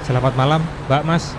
Selamat 0.00 0.32
malam, 0.32 0.64
Mbak 0.88 1.02
Mas. 1.04 1.36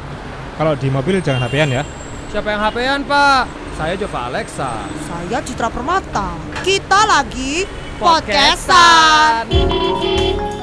Kalau 0.56 0.78
di 0.78 0.88
mobil 0.94 1.18
jangan 1.26 1.50
HP-an 1.50 1.82
ya. 1.82 1.84
Siapa 2.30 2.48
yang 2.54 2.62
HP-an, 2.62 3.02
Pak? 3.10 3.44
Saya 3.74 3.94
Jova 3.98 4.30
Alexa. 4.30 4.72
Saya 5.10 5.38
Citra 5.42 5.70
Permata. 5.74 6.38
Kita 6.62 7.10
lagi 7.10 7.66
Podcastan. 7.98 9.50
podcastan. 9.50 10.62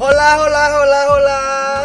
Hola 0.00 0.30
hola 0.40 0.64
hola 0.80 1.00
hola 1.12 1.40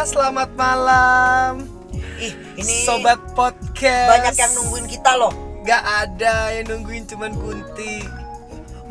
Selamat 0.07 0.49
malam 0.55 1.67
Ih, 2.15 2.31
ini 2.55 2.73
Sobat 2.87 3.19
podcast 3.35 4.07
banyak 4.07 4.35
yang 4.39 4.51
nungguin 4.55 4.87
kita 4.87 5.11
loh. 5.19 5.33
Gak 5.67 5.83
ada 5.83 6.55
yang 6.55 6.65
nungguin 6.71 7.03
cuman 7.11 7.35
Kunti 7.35 8.24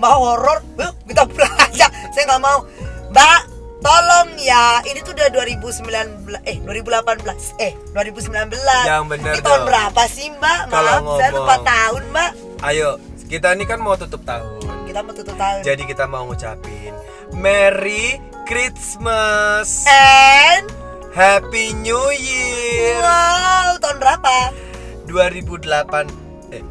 Mau 0.04 0.18
horor? 0.20 0.60
Kita 1.08 1.24
pulang 1.24 1.56
aja. 1.56 1.88
Saya 2.12 2.24
nggak 2.28 2.42
mau. 2.44 2.60
Mbak, 3.08 3.40
tolong 3.80 4.28
ya. 4.36 4.84
Ini 4.84 5.00
tuh 5.00 5.16
udah 5.16 5.32
2019 5.32 6.44
eh 6.44 6.60
2018 6.60 7.56
eh 7.56 7.72
2019. 7.96 8.52
Yang 8.84 9.02
bener 9.08 9.32
Ini 9.32 9.40
tahun 9.40 9.60
dong. 9.64 9.68
berapa 9.72 10.02
sih, 10.04 10.28
Mbak? 10.28 10.60
Maaf, 10.68 11.00
saya 11.16 11.30
lupa 11.32 11.56
ngomong. 11.56 11.64
tahun, 11.64 12.02
Mbak. 12.12 12.30
Ayo 12.64 12.90
kita 13.24 13.56
ini 13.56 13.64
kan 13.64 13.80
mau 13.80 13.96
tutup 13.96 14.20
tahun 14.24 14.60
Kita 14.84 15.00
mau 15.00 15.12
tutup 15.16 15.36
tahun. 15.36 15.60
Jadi 15.64 15.82
kita 15.88 16.04
mau 16.04 16.28
ngucapin 16.28 16.92
Merry 17.32 18.20
Christmas 18.44 19.88
And 19.88 20.68
Happy 21.12 21.72
New 21.72 22.12
Year 22.12 23.00
wow, 23.00 23.80
tahun 23.80 23.96
berapa? 23.96 24.36
2008 25.08 26.52
Eh 26.52 26.62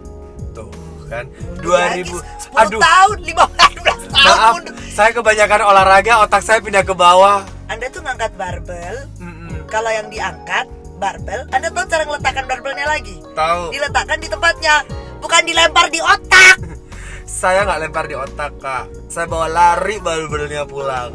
tuh 0.53 0.69
kan 1.09 1.25
Lagi 1.61 2.05
2000 2.05 2.21
10 2.41 2.42
Aduh 2.53 2.81
tahun, 2.81 3.17
15 3.25 4.13
tahun. 4.13 4.13
maaf 4.13 4.55
Saya 4.93 5.09
kebanyakan 5.11 5.61
olahraga 5.65 6.13
otak 6.21 6.41
saya 6.45 6.61
pindah 6.61 6.85
ke 6.85 6.93
bawah 6.93 7.41
Anda 7.65 7.89
tuh 7.89 8.05
ngangkat 8.05 8.37
barbel, 8.37 8.95
Mm-mm. 9.17 9.65
kalau 9.65 9.89
yang 9.89 10.07
diangkat 10.13 10.69
barbel, 11.01 11.49
Anda 11.49 11.73
tahu 11.73 11.85
cara 11.89 12.03
ngeletakkan 12.05 12.45
barbelnya 12.45 12.85
lagi? 12.85 13.17
Tahu 13.33 13.73
Diletakkan 13.73 14.17
di 14.21 14.27
tempatnya, 14.29 14.75
bukan 15.17 15.41
dilempar 15.41 15.89
di 15.89 15.99
otak. 15.99 16.57
Saya 17.43 17.65
nggak 17.65 17.79
lempar 17.89 18.05
di 18.05 18.13
otak 18.13 18.51
kak 18.61 18.85
Saya 19.09 19.25
bawa 19.25 19.47
lari 19.49 19.97
barbelnya 19.97 20.67
pulang 20.69 21.11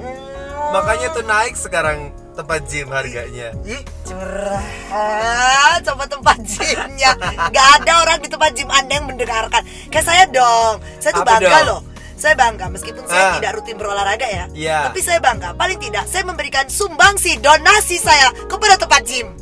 Hmm. 0.58 0.75
Makanya 0.75 1.08
tuh 1.17 1.25
naik 1.25 1.55
sekarang 1.56 2.12
tempat 2.39 2.61
gym 2.64 2.86
harganya? 2.89 3.50
Ih, 3.67 3.83
curhat 4.06 5.83
coba 5.83 6.05
tempat 6.06 6.39
gymnya. 6.41 7.12
Gak 7.50 7.69
ada 7.77 7.92
orang 8.00 8.19
di 8.19 8.28
tempat 8.28 8.55
gym 8.55 8.70
Anda 8.70 8.95
yang 8.95 9.06
mendengarkan. 9.06 9.62
Kayak 9.91 10.06
saya 10.06 10.25
dong. 10.28 10.78
Saya 10.98 11.12
tuh 11.12 11.25
Apa 11.25 11.33
bangga 11.34 11.50
dong? 11.50 11.67
loh. 11.67 11.80
Saya 12.14 12.34
bangga. 12.34 12.67
Meskipun 12.69 13.03
saya 13.05 13.25
Ah. 13.25 13.34
tidak 13.36 13.50
rutin 13.58 13.75
berolahraga 13.75 14.27
ya. 14.27 14.45
Iya. 14.53 14.78
Tapi 14.86 15.00
saya 15.00 15.19
bangga. 15.19 15.55
Paling 15.55 15.78
tidak 15.78 16.06
saya 16.06 16.22
memberikan 16.22 16.67
sumbangsi 16.67 17.39
donasi 17.39 17.98
saya 17.98 18.30
kepada 18.47 18.75
tempat 18.77 19.02
gym. 19.02 19.34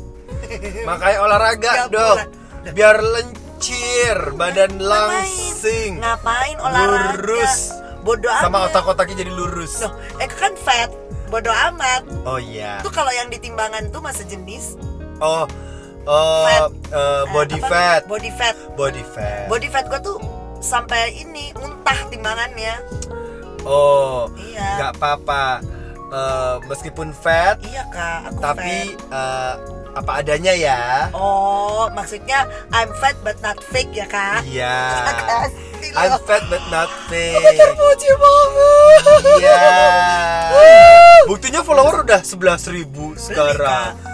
Makanya 0.83 1.17
olahraga 1.19 1.71
Nggak 1.75 1.89
dong. 1.89 2.17
boleh. 2.17 2.27
Biar 2.67 2.97
lencir 2.99 4.17
Badan 4.33 4.71
Ngapain? 4.73 4.81
langsing. 4.83 5.91
Ngapain 5.97 6.55
olahraga? 6.57 7.13
Lurus. 7.15 7.55
Bodoh 7.97 8.31
Sama 8.31 8.63
amat. 8.63 8.71
otak-otaknya 8.71 9.19
jadi 9.19 9.31
lurus. 9.31 9.83
Loh, 9.83 9.91
eh 10.17 10.29
kan 10.29 10.53
fat 10.55 10.87
Bodoh 11.27 11.51
amat 11.71 12.01
Oh 12.23 12.37
iya 12.37 12.79
Itu 12.79 12.89
kalau 12.89 13.09
yang 13.09 13.27
di 13.27 13.37
timbangan 13.37 13.87
tuh 13.87 13.99
masa 13.99 14.23
jenis 14.23 14.75
Oh 15.19 15.43
Oh 16.03 16.43
Fat. 16.45 16.71
eh, 16.89 17.23
Body 17.27 17.57
apa? 17.57 17.67
fat 17.67 18.01
Body 18.05 18.31
fat 18.31 18.55
Body 18.73 19.03
fat 19.03 19.45
Body 19.45 19.67
fat 19.67 19.85
gua 19.85 19.99
tuh 19.99 20.17
sampai 20.57 21.13
ini 21.13 21.53
muntah 21.53 21.99
timbangannya. 22.07 22.81
Oh 23.61 24.25
Iya. 24.33 24.67
nggak 24.77 24.91
apa-apa 24.95 25.61
Eh, 26.07 26.55
Meskipun 26.65 27.11
fat 27.11 27.59
Iya 27.61 27.83
kak, 27.87 28.31
aku 28.31 28.39
Tapi 28.39 28.95
fat. 28.95 29.11
eh, 29.11 29.53
Apa 29.97 30.21
adanya 30.21 30.53
ya 30.53 31.09
Oh, 31.11 31.89
maksudnya 31.89 32.45
I'm 32.69 32.93
fat 32.95 33.17
but 33.19 33.41
not 33.41 33.57
fake 33.63 33.89
ya 33.91 34.05
kak? 34.05 34.45
Iya 34.45 34.77
loh. 35.25 35.49
I'm 35.95 36.13
fat 36.21 36.45
but 36.47 36.61
not 36.67 36.85
fake 37.07 37.41
Terpuji 37.53 38.09
banget. 38.13 39.01
Iya. 39.35 39.59
Buktinya 41.29 41.61
follower 41.61 42.01
udah 42.03 42.21
11.000 42.21 42.37
ribu 42.71 43.13
sekarang. 43.15 43.97
Hah? 43.97 44.05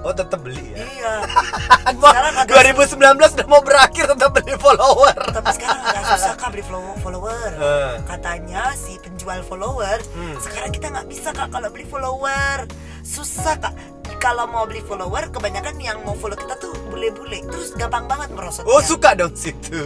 Oh 0.00 0.12
tetap 0.12 0.38
beli 0.38 0.60
ya. 0.70 0.84
Iya. 0.84 1.12
Sekarang 1.96 2.34
agak- 2.36 2.60
2019 2.92 3.24
udah 3.34 3.48
mau 3.48 3.64
berakhir 3.64 4.04
tetap 4.06 4.30
beli 4.30 4.52
follower. 4.54 5.16
Tapi 5.16 5.48
sekarang 5.50 5.80
agak 5.82 6.04
susah 6.06 6.32
kak 6.36 6.48
beli 6.50 6.60
follow- 6.62 6.98
follower. 7.00 7.48
Eh. 7.50 7.92
Katanya 8.04 8.76
si 8.76 9.00
penjual 9.00 9.40
follower. 9.42 9.96
Hmm. 10.12 10.36
Sekarang 10.36 10.70
kita 10.70 10.92
nggak 10.92 11.08
bisa 11.08 11.32
kak 11.32 11.48
kalau 11.48 11.72
beli 11.72 11.84
follower. 11.84 12.68
Susah 13.00 13.56
kak. 13.56 13.72
Kalau 14.24 14.48
mau 14.48 14.64
beli 14.64 14.80
follower, 14.80 15.28
kebanyakan 15.28 15.76
yang 15.76 16.00
mau 16.00 16.16
follow 16.16 16.32
kita 16.32 16.56
tuh 16.56 16.72
bule-bule. 16.88 17.44
Terus 17.44 17.76
gampang 17.76 18.08
banget 18.08 18.32
merosotnya. 18.32 18.72
Oh 18.72 18.80
suka 18.80 19.12
dong 19.12 19.36
situ. 19.36 19.84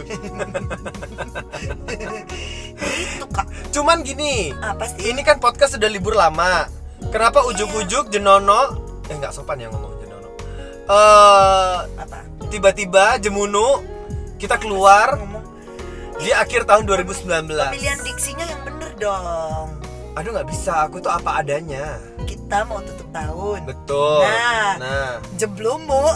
Itu 2.79 3.25
kak. 3.27 3.47
Cuman 3.75 3.99
gini, 3.99 4.55
Apa 4.55 4.87
sih? 4.87 5.11
ini 5.11 5.27
kan 5.27 5.43
podcast 5.43 5.75
sudah 5.75 5.91
libur 5.91 6.15
lama. 6.15 6.71
Kenapa 7.11 7.43
ujuk-ujuk 7.43 8.07
Jenono? 8.07 8.79
Eh 9.11 9.15
nggak 9.19 9.35
sopan 9.35 9.59
ya 9.59 9.67
ngomong 9.67 9.91
Jenono. 9.99 10.29
Eh 10.87 11.77
Apa? 11.99 12.23
tiba-tiba 12.47 13.19
Jemunu 13.19 13.83
kita 14.39 14.55
keluar 14.55 15.19
Ngomong. 15.19 15.43
di 16.15 16.31
akhir 16.31 16.63
tahun 16.63 16.87
2019. 16.87 17.27
Pemilihan 17.75 17.99
diksinya 18.07 18.47
yang 18.47 18.61
bener 18.63 18.91
dong. 18.95 19.78
Aduh 20.19 20.35
nggak 20.35 20.51
bisa, 20.51 20.83
aku 20.83 20.99
tuh 20.99 21.07
apa 21.07 21.39
adanya. 21.39 21.95
Kita 22.27 22.67
mau 22.67 22.83
tutup 22.83 23.07
tahun. 23.15 23.63
Betul. 23.63 24.27
Nah. 24.27 24.75
nah. 24.75 25.11
Jeblumu. 25.39 26.11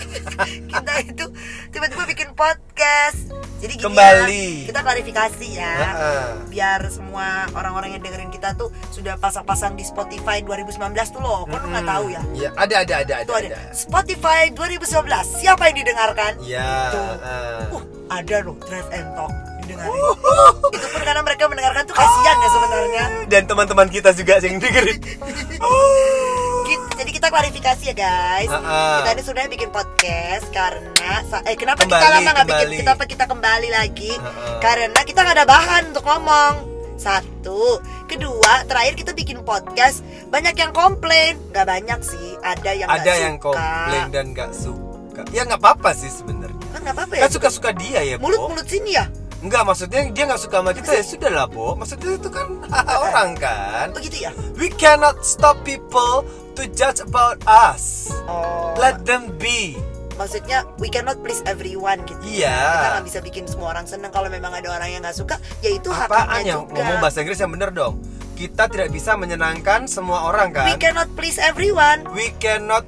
kita 0.72 0.92
itu 1.04 1.28
tiba-tiba 1.68 2.08
bikin 2.08 2.32
podcast. 2.32 3.28
Jadi 3.60 3.76
gini 3.76 3.84
Kembali. 3.84 4.64
ya, 4.64 4.68
kita 4.72 4.80
klarifikasi 4.80 5.48
ya. 5.60 5.76
Heeh. 5.76 6.24
Biar 6.48 6.88
semua 6.88 7.44
orang-orang 7.52 8.00
yang 8.00 8.02
dengerin 8.08 8.32
kita 8.32 8.56
tuh 8.56 8.72
sudah 8.88 9.20
pasang-pasang 9.20 9.76
di 9.76 9.84
Spotify 9.84 10.40
2019 10.40 10.80
tuh 11.12 11.20
loh. 11.20 11.44
Kok 11.44 11.58
lu 11.60 11.68
nggak 11.68 11.84
tahu 11.84 12.04
ya? 12.16 12.22
Ya, 12.32 12.48
ada 12.56 12.80
ada 12.80 12.94
ada 13.04 13.14
ada. 13.20 13.24
Itu 13.28 13.36
ada 13.36 13.60
Spotify 13.76 14.48
2019. 14.56 15.04
Siapa 15.44 15.68
yang 15.68 15.76
didengarkan? 15.84 16.32
Ya. 16.40 16.96
Tuh. 16.96 17.04
heeh. 17.12 17.60
Uh, 17.76 17.84
ada 18.08 18.36
loh 18.40 18.56
Drive 18.64 18.88
and 18.88 19.08
Talk 19.12 19.32
didengarin. 19.64 20.00
Itu 20.76 20.86
pun 20.88 21.00
karena 21.00 21.22
mereka 21.22 21.44
mendengarkan 21.48 21.82
tuh 21.84 21.96
kasihan 21.96 22.36
ya 22.36 22.48
sebenarnya. 22.50 23.04
Dan 23.26 23.42
teman-teman 23.44 23.88
kita 23.88 24.10
juga 24.12 24.38
yang 24.38 24.60
dengerin. 24.60 24.98
Kita- 26.64 26.92
jadi 26.94 27.10
kita 27.10 27.28
klarifikasi 27.28 27.82
ya 27.90 27.94
guys. 27.94 28.48
Ha-ha. 28.48 29.02
Kita 29.02 29.08
ini 29.12 29.22
sudah 29.22 29.42
bikin 29.46 29.68
podcast 29.68 30.46
karena 30.48 31.12
eh 31.44 31.56
kenapa 31.58 31.82
kita 31.82 31.96
Kembali, 31.98 32.14
lama 32.14 32.30
nggak 32.32 32.46
bikin? 32.48 32.78
Kenapa 32.80 33.02
kita 33.04 33.24
kembali 33.26 33.68
lagi? 33.68 34.12
Ha-ha. 34.14 34.62
Karena 34.62 35.00
kita 35.02 35.18
nggak 35.20 35.36
ada 35.42 35.46
bahan 35.46 35.82
untuk 35.92 36.04
ngomong. 36.04 36.54
Satu, 36.94 37.82
kedua, 38.06 38.62
terakhir 38.70 38.94
kita 38.94 39.12
bikin 39.12 39.42
podcast 39.42 40.06
banyak 40.30 40.54
yang 40.54 40.70
komplain. 40.70 41.34
Nggak 41.50 41.66
banyak 41.66 42.00
sih, 42.00 42.38
ada 42.38 42.70
yang 42.70 42.86
ada 42.86 43.12
yang 43.12 43.34
suka. 43.36 43.50
komplain 43.50 44.04
dan 44.14 44.24
nggak 44.30 44.50
suka. 44.54 45.22
Ya 45.34 45.42
nggak 45.42 45.58
apa-apa 45.58 45.90
sih 45.92 46.08
sebenarnya. 46.08 46.54
Kan 46.70 46.80
nggak 46.86 46.94
apa-apa 46.94 47.12
ya. 47.18 47.22
Kan 47.26 47.30
suka-suka 47.34 47.70
dia 47.74 48.00
ya, 48.00 48.14
Bo. 48.16 48.30
Mulut-mulut 48.30 48.66
sini 48.70 48.94
ya. 48.94 49.10
Enggak, 49.44 49.62
maksudnya 49.62 50.08
dia 50.08 50.24
nggak 50.24 50.40
suka 50.40 50.56
sama 50.58 50.72
kita 50.72 50.90
ya 50.90 51.04
sudah 51.04 51.30
lah, 51.30 51.44
Bo. 51.44 51.76
Maksudnya 51.76 52.16
itu 52.16 52.32
kan 52.32 52.48
orang 53.04 53.36
kan. 53.36 53.92
Begitu 53.92 54.24
ya. 54.24 54.32
We 54.56 54.72
cannot 54.72 55.20
stop 55.20 55.60
people 55.62 56.24
to 56.56 56.64
judge 56.72 56.98
about 56.98 57.44
us. 57.44 58.08
Oh. 58.24 58.72
Let 58.74 59.04
them 59.04 59.36
be. 59.36 59.76
maksudnya 60.14 60.62
we 60.78 60.86
cannot 60.86 61.18
please 61.26 61.42
everyone 61.42 61.98
gitu 62.06 62.22
Iya. 62.22 62.54
kita 62.54 62.86
nggak 62.88 63.04
bisa 63.04 63.18
bikin 63.18 63.44
semua 63.50 63.74
orang 63.74 63.82
seneng 63.82 64.14
kalau 64.14 64.30
memang 64.30 64.54
ada 64.54 64.70
orang 64.70 64.86
yang 64.86 65.02
nggak 65.02 65.10
suka 65.10 65.42
ya 65.58 65.74
itu 65.74 65.90
Apaan 65.90 66.06
haknya 66.30 66.54
yang 66.54 66.62
juga 66.62 66.74
ngomong 66.78 66.96
bahasa 67.02 67.18
Inggris 67.18 67.42
yang 67.42 67.50
bener 67.50 67.74
dong? 67.74 67.98
Kita 68.38 68.70
tidak 68.70 68.94
bisa 68.94 69.18
menyenangkan 69.18 69.90
semua 69.90 70.22
orang 70.22 70.54
kan? 70.54 70.70
we 70.70 70.78
cannot 70.78 71.10
please 71.18 71.34
everyone 71.34 72.06
We 72.14 72.30
cannot 72.38 72.86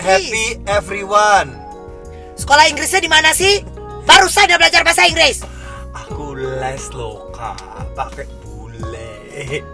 happy 0.00 0.56
everyone. 0.64 1.52
sekolah 2.36 2.64
Inggrisnya 2.68 3.04
di 3.04 3.10
mana 3.12 3.36
sih 3.36 3.60
baru 4.08 4.24
saja 4.24 4.56
belajar 4.56 4.80
bahasa 4.80 5.04
Inggris 5.04 5.44
les 6.36 6.84
loh 6.92 7.32
kak, 7.32 7.56
pakai 7.96 8.28
bule. 8.44 9.64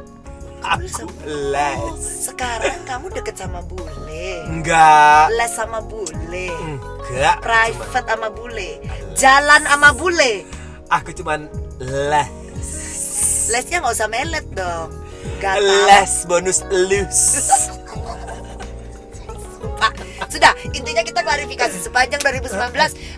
Aku 0.63 0.87
les. 1.27 1.75
Oh, 1.83 1.99
sekarang 1.99 2.87
kamu 2.87 3.11
deket 3.11 3.35
sama 3.35 3.67
bule 3.67 4.47
Enggak, 4.47 5.35
les 5.35 5.51
sama 5.51 5.83
bule 5.83 6.55
enggak. 6.55 7.43
private 7.43 7.91
sama 8.07 8.31
bule 8.31 8.79
jalan 9.19 9.67
sama 9.67 9.91
bule 9.91 10.47
Aku 10.87 11.11
cuman 11.19 11.51
les. 11.83 12.31
lesnya 13.51 13.83
nggak 13.83 13.91
usah 13.91 14.07
melet 14.07 14.47
dong 14.55 14.95
Gatal. 15.43 15.59
Les 15.91 16.13
bonus 16.31 16.63
lus. 16.71 17.19
Sudah 20.31 20.55
intinya 20.71 21.03
kita 21.03 21.27
klarifikasi 21.27 21.75
sepanjang 21.75 22.23
2019 22.23 22.71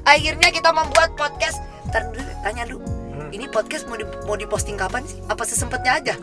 akhirnya 0.08 0.49
kita 0.49 0.73
membuat 0.73 1.12
podcast 1.12 1.61
Ntar 1.93 2.08
dulu, 2.08 2.32
tanya 2.41 2.64
dulu 2.64 2.88
Ini 3.34 3.50
podcast 3.50 3.90
mau 3.90 3.98
di, 3.98 4.06
mau 4.31 4.38
diposting 4.38 4.78
kapan 4.78 5.02
sih? 5.02 5.19
Apa 5.26 5.42
sesempatnya 5.42 5.98
aja? 5.98 6.14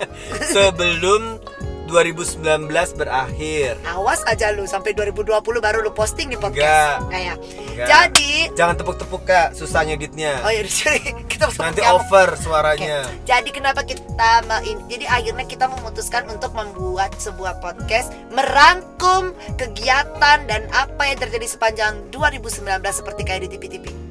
Sebelum 0.52 1.40
2019 1.88 2.68
berakhir. 3.00 3.80
Awas 3.88 4.20
aja 4.28 4.52
lu 4.52 4.68
sampai 4.68 4.92
2020 4.92 5.32
baru 5.40 5.80
lu 5.80 5.88
posting 5.96 6.28
di 6.28 6.36
Enggak. 6.36 6.52
podcast. 6.52 7.08
Kayak. 7.08 7.36
Enggak. 7.40 7.86
Jadi 7.88 8.32
Jangan 8.52 8.74
tepuk-tepuk 8.76 9.22
kak, 9.24 9.56
susah 9.56 9.88
ngeditnya. 9.88 10.44
Oh 10.44 10.52
ya 10.52 10.60
sorry 10.68 11.00
kita 11.24 11.48
Nanti 11.56 11.80
ke- 11.80 11.88
over 11.88 12.36
suaranya. 12.36 13.08
Jadi 13.24 13.48
kenapa 13.48 13.80
kita 13.88 14.44
jadi 14.92 15.08
akhirnya 15.08 15.48
kita 15.48 15.72
memutuskan 15.72 16.28
untuk 16.28 16.52
membuat 16.52 17.16
sebuah 17.16 17.64
podcast 17.64 18.12
merangkum 18.28 19.32
kegiatan 19.56 20.44
dan 20.44 20.68
apa 20.76 21.08
yang 21.08 21.16
terjadi 21.16 21.48
sepanjang 21.48 22.04
2019 22.12 22.60
seperti 22.92 23.24
kayak 23.24 23.48
di 23.48 23.56
TV-TV. 23.56 24.07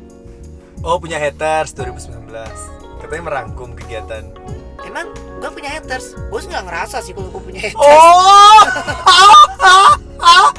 Oh 0.87 1.03
punya 1.03 1.19
haters 1.19 1.75
2019. 1.75 2.31
Katanya 3.03 3.23
merangkum 3.27 3.75
kegiatan. 3.75 4.23
Emang 4.87 5.11
gue 5.11 5.49
punya 5.51 5.67
haters? 5.67 6.15
Gue 6.31 6.39
nggak 6.47 6.63
ngerasa 6.63 7.03
sih 7.03 7.11
kalau 7.11 7.27
gue 7.27 7.43
punya 7.43 7.59
haters. 7.59 7.75
Oh, 7.75 8.63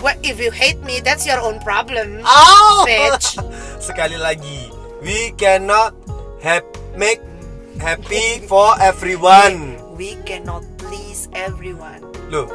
Well, 0.00 0.16
if 0.24 0.40
you 0.40 0.48
hate 0.48 0.80
me, 0.80 1.04
that's 1.04 1.28
your 1.28 1.44
own 1.44 1.60
problem. 1.60 2.24
oh. 2.24 2.88
Bitch. 2.88 3.36
Sekali 3.92 4.16
lagi, 4.16 4.72
we 5.04 5.36
cannot 5.36 5.92
have 6.40 6.64
make 6.96 7.20
happy 7.76 8.40
for 8.48 8.80
everyone. 8.80 9.76
We 9.92 10.16
cannot 10.24 10.64
please 10.80 11.28
everyone. 11.36 12.00
Loh, 12.32 12.48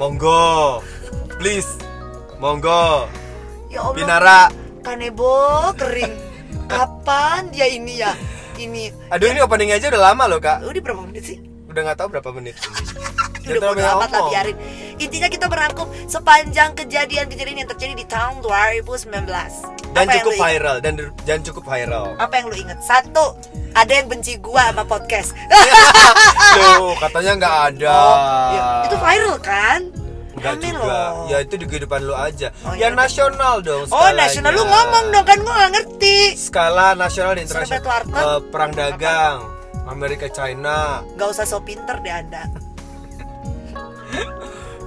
monggo, 0.00 0.80
please, 1.36 1.68
monggo. 2.40 3.12
Ya 3.68 3.84
Allah. 3.84 3.96
Binara. 3.98 4.61
Kanebo 4.82 5.70
kering. 5.78 6.14
Kapan 6.66 7.48
dia 7.54 7.66
ini 7.70 8.02
ya? 8.02 8.12
Ini 8.58 8.92
Aduh 9.08 9.32
ini 9.32 9.40
opening 9.40 9.72
aja 9.72 9.88
udah 9.88 10.12
lama 10.12 10.28
loh 10.28 10.42
kak. 10.42 10.60
udah 10.66 10.82
berapa 10.82 11.02
menit 11.06 11.24
sih? 11.24 11.38
Udah 11.70 11.80
nggak 11.88 11.98
tahu 11.98 12.08
berapa 12.12 12.30
menit. 12.34 12.58
Udah 13.42 13.74
bodo 13.74 13.82
amat 13.82 14.10
lah 14.14 14.22
biarin 14.30 14.54
Intinya 15.02 15.26
kita 15.26 15.50
merangkum 15.50 15.90
sepanjang 16.06 16.78
kejadian-kejadian 16.78 17.66
yang 17.66 17.70
terjadi 17.74 17.94
di 17.98 18.06
tahun 18.06 18.38
2019 18.38 19.10
Dan 19.90 20.06
Apa 20.06 20.14
cukup 20.22 20.32
viral 20.38 20.76
dan 20.78 20.94
dan 21.26 21.38
cukup 21.42 21.66
viral. 21.66 22.14
Apa 22.22 22.38
yang 22.38 22.46
lu 22.46 22.54
inget? 22.54 22.78
Satu 22.86 23.34
Ada 23.74 23.98
yang 23.98 24.06
benci 24.06 24.38
gua 24.38 24.70
sama 24.70 24.86
podcast 24.86 25.34
Loh, 26.62 26.94
katanya 27.00 27.32
nggak 27.40 27.56
ada. 27.72 27.96
Oh, 27.96 28.16
iya. 28.52 28.66
Itu 28.86 28.96
viral 29.00 29.36
kan? 29.40 29.80
Enggak 30.42 30.74
juga. 30.74 30.98
loh. 31.14 31.30
Ya 31.30 31.38
itu 31.38 31.54
di 31.54 31.66
kehidupan 31.70 32.00
lu 32.02 32.14
aja. 32.18 32.50
Oh, 32.66 32.74
ya 32.74 32.90
iya. 32.90 32.98
nasional 32.98 33.62
dong. 33.62 33.86
Oh 33.94 34.10
nasional 34.10 34.50
lu 34.50 34.66
ngomong 34.66 35.14
dong 35.14 35.26
kan 35.26 35.38
gua 35.46 35.54
gak 35.54 35.72
ngerti 35.78 36.34
Skala 36.34 36.98
nasional 36.98 37.38
dan 37.38 37.46
internasional. 37.46 38.02
Eh, 38.02 38.40
perang 38.50 38.72
dagang. 38.74 39.38
Amerika 39.86 40.26
China. 40.26 41.06
Gak 41.14 41.28
usah 41.30 41.46
so 41.46 41.62
pinter 41.62 41.98
deh 42.02 42.10
anda 42.10 42.46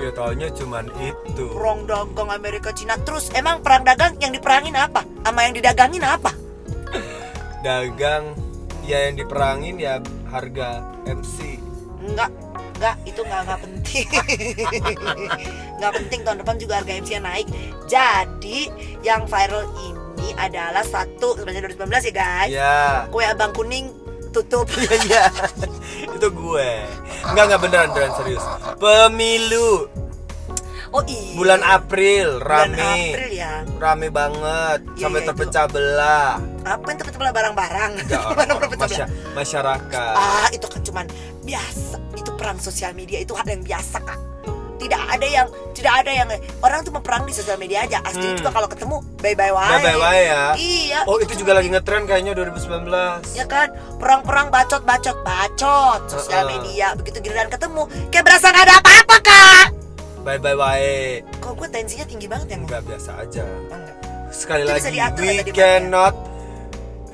Ya 0.04 0.12
taunya 0.12 0.52
cuman 0.52 0.92
itu. 1.00 1.46
Perang 1.56 1.88
dagang 1.88 2.30
Amerika 2.36 2.76
Cina 2.76 3.00
Terus 3.00 3.32
emang 3.32 3.64
perang 3.64 3.88
dagang 3.88 4.20
yang 4.20 4.36
diperangin 4.36 4.76
apa? 4.76 5.08
Sama 5.24 5.48
yang 5.48 5.56
didagangin 5.56 6.04
apa? 6.04 6.36
Dagang 7.64 8.36
ya 8.86 9.10
yang 9.10 9.16
diperangin 9.18 9.82
ya 9.82 9.98
harga 10.30 10.86
MC. 11.10 11.58
Enggak, 12.06 12.30
enggak 12.76 12.96
itu 13.08 13.20
enggak 13.24 13.42
enggak 13.48 13.60
penting. 13.64 14.08
Enggak 15.76 15.94
penting 16.00 16.20
tahun 16.24 16.38
depan 16.40 16.56
juga 16.56 16.74
harga 16.80 16.92
MC 17.04 17.12
naik. 17.20 17.48
Jadi 17.92 18.60
yang 19.04 19.28
viral 19.28 19.68
ini 19.84 20.32
adalah 20.40 20.84
satu 20.88 21.36
sebenarnya 21.36 21.68
2019 21.76 22.10
ya 22.10 22.14
guys. 22.16 22.52
Ya. 22.52 22.76
Kue 23.12 23.28
abang 23.28 23.52
kuning 23.52 23.92
tutup. 24.32 24.68
Iya 24.76 24.96
iya. 25.08 25.24
itu 26.16 26.28
gue. 26.32 26.70
Enggak 27.28 27.44
enggak 27.52 27.62
beneran 27.64 27.90
beneran 27.92 28.14
serius. 28.16 28.44
Pemilu 28.80 29.88
Oh 30.96 31.04
iya. 31.04 31.36
bulan 31.36 31.60
April 31.60 32.40
Bulan 32.40 32.72
rame. 32.72 33.04
April 33.12 33.30
ya. 33.30 33.54
Rame 33.76 34.08
banget 34.10 34.80
Iya, 34.90 35.02
sampai 35.02 35.20
iya, 35.20 35.28
terpecah 35.28 35.66
belah. 35.68 36.34
Apa 36.64 36.86
yang 36.88 36.98
terpecah 36.98 37.20
belah 37.20 37.34
barang-barang? 37.34 37.92
Ya, 38.08 38.20
masya- 38.80 39.10
masyarakat. 39.36 40.14
Ah, 40.16 40.48
itu 40.50 40.64
kan 40.64 40.80
cuman 40.82 41.06
biasa. 41.42 42.00
Itu 42.16 42.32
perang 42.34 42.58
sosial 42.58 42.92
media 42.92 43.20
itu 43.20 43.32
hal 43.32 43.44
yang 43.46 43.60
biasa, 43.60 44.00
Kak. 44.00 44.20
Tidak 44.76 45.02
ada 45.10 45.24
yang 45.26 45.48
tidak 45.72 45.94
ada 45.98 46.12
yang 46.14 46.28
orang 46.60 46.80
tuh 46.82 46.92
memperang 46.92 47.24
di 47.24 47.32
sosial 47.32 47.56
media 47.56 47.84
aja. 47.84 48.00
Asli 48.02 48.22
Hmm. 48.26 48.38
juga 48.38 48.52
kalau 48.52 48.68
ketemu 48.68 48.96
bye-bye 49.18 49.50
wae. 49.50 49.72
Bye-bye 49.74 49.98
wae 49.98 50.22
ya. 50.26 50.44
Iya. 50.54 51.00
Oh 51.06 51.18
itu 51.18 51.34
juga 51.34 51.52
lagi 51.54 51.68
ngetren 51.68 52.04
kayaknya 52.04 52.32
2019. 52.34 53.20
ya 53.34 53.44
kan 53.46 53.68
perang-perang 53.98 54.48
bacot-bacot 54.48 55.18
bacot 55.22 56.00
sosial 56.08 56.46
Heeh. 56.46 56.56
media 56.56 56.88
begitu 56.94 57.20
giliran 57.22 57.48
ketemu 57.48 57.84
kayak 58.08 58.24
berasa 58.24 58.48
nggak 58.48 58.64
ada 58.64 58.76
apa-apa 58.78 59.18
kak 59.22 59.66
Bye 60.26 60.42
bye 60.42 60.58
wae. 60.58 61.22
kok 61.38 61.54
gue 61.54 61.70
tensinya 61.70 62.04
tinggi 62.04 62.26
banget 62.26 62.48
ya 62.50 62.58
Enggak 62.58 62.82
biasa 62.84 63.12
aja. 63.16 63.44
Oh, 63.46 63.70
enggak. 63.70 63.96
Sekali 64.28 64.62
Itu 64.62 64.72
lagi 64.72 64.90
diatur 64.92 65.22
we 65.22 65.32
ya 65.32 65.44
cannot 65.48 66.16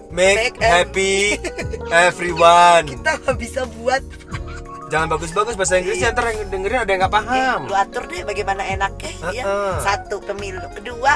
make 0.10 0.38
Make 0.50 0.58
happy 0.58 1.16
everyone. 2.08 2.88
kita 2.90 3.12
nggak 3.18 3.38
bisa 3.38 3.62
buat 3.76 4.00
Jangan 4.88 5.08
bagus-bagus 5.10 5.56
bahasa 5.56 5.76
Inggrisnya 5.78 6.12
ntar 6.12 6.28
yang 6.30 6.48
dengerin 6.48 6.80
ada 6.80 6.90
yang 6.90 7.02
nggak 7.02 7.14
paham. 7.14 7.60
lu 7.64 7.76
atur 7.76 8.04
deh 8.06 8.24
bagaimana 8.24 8.64
enaknya 8.66 9.12
ya 9.32 9.44
Heeh. 9.44 9.76
satu 9.80 10.20
pemilu 10.20 10.64
kedua 10.74 11.16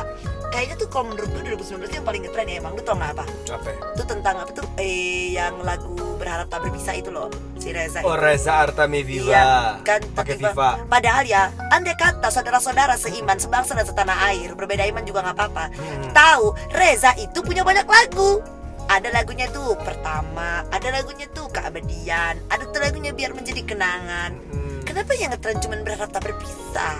kayaknya 0.56 0.76
tuh 0.80 0.88
kalau 0.88 1.12
menurut 1.12 1.28
gue 1.36 1.42
2019 1.52 2.00
yang 2.00 2.06
paling 2.08 2.22
ngetren 2.24 2.48
ya 2.48 2.56
emang 2.64 2.72
lu 2.80 2.82
tau 2.88 2.96
nggak 2.96 3.12
apa 3.12 3.26
Apa? 3.52 3.70
itu 3.76 4.04
tentang 4.08 4.36
apa 4.40 4.52
tuh 4.56 4.66
eh 4.80 5.36
yang 5.36 5.60
lagu 5.68 5.92
berharap 6.16 6.48
tak 6.48 6.64
berpisah 6.64 6.96
itu 6.96 7.12
loh 7.12 7.28
si 7.60 7.76
Reza 7.76 8.00
Oh 8.08 8.16
itu. 8.16 8.24
Reza 8.24 8.54
Artami 8.64 9.02
Viva. 9.04 9.32
Iya, 9.34 9.52
kan 9.82 10.00
Pakai 10.14 10.38
Viva. 10.38 10.86
Padahal 10.86 11.26
ya, 11.26 11.50
andai 11.74 11.98
kata 11.98 12.30
saudara-saudara 12.30 12.94
seiman, 12.94 13.42
sebangsa 13.42 13.74
dan 13.74 13.90
setanah 13.90 14.30
air, 14.30 14.54
berbeda 14.54 14.86
iman 14.86 15.02
juga 15.02 15.26
nggak 15.26 15.34
apa-apa. 15.34 15.66
Hmm. 15.74 16.14
Tahu, 16.14 16.46
Reza 16.78 17.18
itu 17.18 17.42
punya 17.42 17.66
banyak 17.66 17.90
lagu. 17.90 18.40
Ada 18.86 19.10
lagunya 19.10 19.50
tuh 19.50 19.74
pertama, 19.82 20.62
ada 20.70 20.88
lagunya 20.94 21.26
tuh 21.34 21.50
keabadian, 21.50 22.38
ada 22.54 22.64
tuh 22.70 22.78
lagunya 22.78 23.10
biar 23.18 23.34
menjadi 23.34 23.66
kenangan. 23.66 24.38
Hmm. 24.54 24.86
Kenapa 24.86 25.18
yang 25.18 25.34
ngetren 25.34 25.58
cuman 25.58 25.82
berharap 25.82 26.14
tak 26.14 26.22
berpisah? 26.22 26.96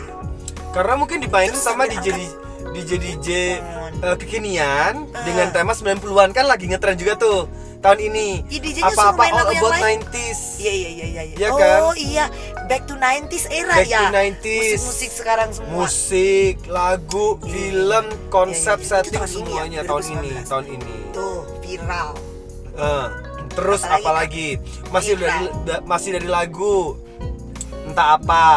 Karena 0.74 0.98
mungkin 0.98 1.22
dimainin 1.22 1.54
Terus 1.54 1.62
sama 1.62 1.86
sambil 1.86 2.26
DJ 2.76 2.92
DJ 2.98 3.28
eh, 3.96 4.16
kekinian 4.16 5.08
Ah. 5.10 5.24
dengan 5.24 5.48
tema 5.50 5.72
90-an 5.72 6.30
kan 6.30 6.46
lagi 6.46 6.68
ngetren 6.68 6.96
juga 6.96 7.16
tuh 7.16 7.48
tahun 7.78 8.00
ini. 8.04 8.42
Suruh 8.44 8.84
Apa-apa 8.84 9.24
all 9.30 9.48
about 9.48 9.72
lain. 9.74 10.02
90s. 10.02 10.58
Iya 10.58 10.74
iya 10.74 10.90
iya 10.90 11.06
iya. 11.06 11.22
Iya 11.32 11.48
oh 11.48 11.58
kan? 11.58 11.80
iya, 11.96 12.26
back 12.66 12.84
to 12.84 12.96
90s 12.96 13.46
era 13.48 13.76
Back 13.76 13.88
ya. 13.88 14.02
to 14.02 14.06
90s. 14.12 14.82
Musik-musik 14.82 15.12
sekarang 15.14 15.50
semua. 15.52 15.72
Musik, 15.80 16.56
lagu, 16.68 17.38
Iya, 17.38 17.46
film, 17.48 18.06
iya, 18.08 18.28
konsep, 18.28 18.78
Iya, 18.78 18.82
iya, 18.82 18.90
iya. 18.90 18.90
setting 18.92 19.12
Itu 19.12 19.16
tahun 19.16 19.30
ini 19.30 19.38
ya, 19.38 19.46
semuanya 19.46 19.80
tahun 19.82 20.04
ini, 20.04 20.14
2019. 20.34 20.50
tahun 20.50 20.66
ini. 20.68 20.96
Tuh, 21.12 21.38
viral. 21.62 22.10
Eh, 22.76 23.08
terus 23.50 23.82
Apalagi, 23.82 24.02
apalagi? 24.02 24.50
Masih 24.90 25.14
Viral. 25.14 25.24
dari 25.24 25.46
da- 25.64 25.84
masih 25.86 26.10
dari 26.12 26.28
lagu. 26.28 26.78
Entah 27.86 28.08
apa. 28.18 28.48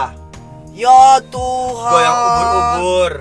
Ya 0.73 1.02
Tuhan. 1.23 1.93
Goyang 1.93 2.16
ubur-ubur. 2.19 3.12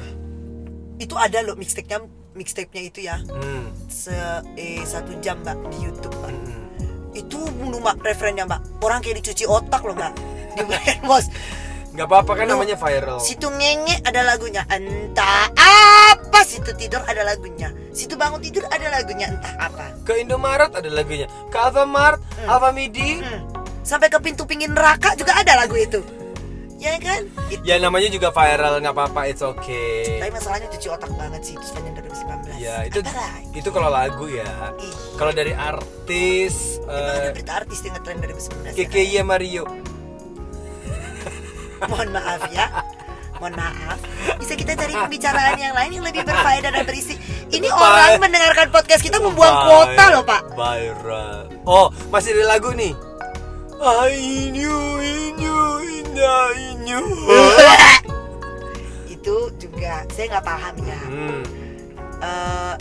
Itu 0.98 1.14
ada 1.14 1.40
loh 1.42 1.54
mixtape-nya 1.54 2.02
mixtape-nya 2.34 2.82
itu 2.84 3.00
ya. 3.06 3.18
Hmm. 3.30 3.70
Se 3.88 4.14
eh, 4.56 4.82
satu 4.82 5.18
jam 5.22 5.42
mbak 5.42 5.58
di 5.70 5.78
YouTube 5.86 6.14
mbak. 6.16 6.32
hmm. 6.34 6.66
Itu 7.14 7.38
bunuh 7.54 7.78
mbak 7.78 8.02
referennya 8.02 8.46
mbak. 8.46 8.62
Orang 8.82 9.02
kayak 9.02 9.22
dicuci 9.22 9.46
otak 9.46 9.82
loh 9.82 9.94
mbak. 9.94 10.14
Di 10.58 10.64
bos. 11.10 11.30
Gak 11.98 12.06
apa-apa 12.06 12.38
kan 12.38 12.46
Loh, 12.46 12.62
namanya 12.62 12.78
viral. 12.78 13.18
Situ 13.18 13.50
ngenge 13.50 14.06
ada 14.06 14.22
lagunya. 14.22 14.62
Entah 14.70 15.50
apa. 15.58 16.46
Situ 16.46 16.70
tidur 16.78 17.02
ada 17.02 17.26
lagunya. 17.26 17.74
Situ 17.90 18.14
bangun 18.14 18.38
tidur 18.38 18.70
ada 18.70 18.86
lagunya. 18.94 19.34
Entah 19.34 19.54
apa. 19.58 19.98
Ke 20.06 20.22
Indomaret 20.22 20.70
ada 20.78 20.90
lagunya. 20.94 21.26
Ke 21.50 21.58
Alfamart, 21.58 22.22
Hmm. 22.38 22.54
Alfamidi. 22.54 23.18
Hmm. 23.18 23.50
Sampai 23.82 24.14
ke 24.14 24.20
pintu 24.22 24.46
pingin 24.46 24.78
neraka 24.78 25.18
juga 25.18 25.42
ada 25.42 25.58
lagu 25.58 25.74
itu. 25.74 26.06
Ya 26.88 26.98
kan? 27.04 27.22
Itu. 27.52 27.62
Ya 27.62 27.76
namanya 27.78 28.08
juga 28.08 28.32
viral, 28.32 28.80
nggak 28.80 28.96
apa-apa, 28.96 29.22
it's 29.28 29.44
okay. 29.44 30.24
Tapi 30.24 30.32
masalahnya 30.32 30.68
cuci 30.72 30.88
otak 30.88 31.12
banget 31.14 31.42
sih 31.44 31.54
itu 31.54 31.66
sepanjang 31.68 31.94
2019. 32.00 32.64
Ya 32.64 32.76
itu 32.88 33.00
Apa 33.04 33.12
lagi? 33.12 33.52
itu 33.54 33.70
kalau 33.70 33.90
lagu 33.92 34.26
ya. 34.26 34.52
Kalau 35.14 35.32
dari 35.32 35.52
artis 35.52 36.80
Emang 36.80 36.96
ada 36.96 37.28
eh, 37.28 37.34
berita 37.36 37.52
artis 37.60 37.78
yang 37.84 37.94
ngetren 37.94 38.18
2019 38.18 38.66
ya? 38.66 38.72
KKY 38.74 39.14
Mario. 39.22 39.64
Mohon 41.90 42.10
maaf 42.10 42.42
ya 42.50 42.66
Mohon 43.38 43.54
maaf 43.62 44.00
Bisa 44.42 44.58
kita 44.58 44.74
cari 44.74 44.98
pembicaraan 44.98 45.54
yang 45.62 45.78
lain 45.78 45.92
yang 45.94 46.06
lebih 46.06 46.26
berfaedah 46.26 46.74
dan 46.74 46.84
berisi 46.90 47.14
Ini 47.54 47.70
Bye. 47.70 47.78
orang 47.78 48.12
mendengarkan 48.18 48.68
podcast 48.74 49.06
kita 49.06 49.22
membuang 49.22 49.56
kuota 49.62 50.06
loh 50.10 50.24
pak 50.26 50.42
Viral. 50.58 51.54
Oh, 51.62 51.92
masih 52.10 52.34
ada 52.34 52.58
lagu 52.58 52.72
nih. 52.74 52.96
I 53.78 54.10
knew, 54.50 54.74
I 54.98 55.38
knew, 55.38 55.57
Itu 59.10 59.52
juga 59.58 60.06
saya 60.10 60.26
nggak 60.32 60.46
paham 60.46 60.76
ya 60.84 61.00
Hmm. 61.08 61.44
Ah, 62.18 62.76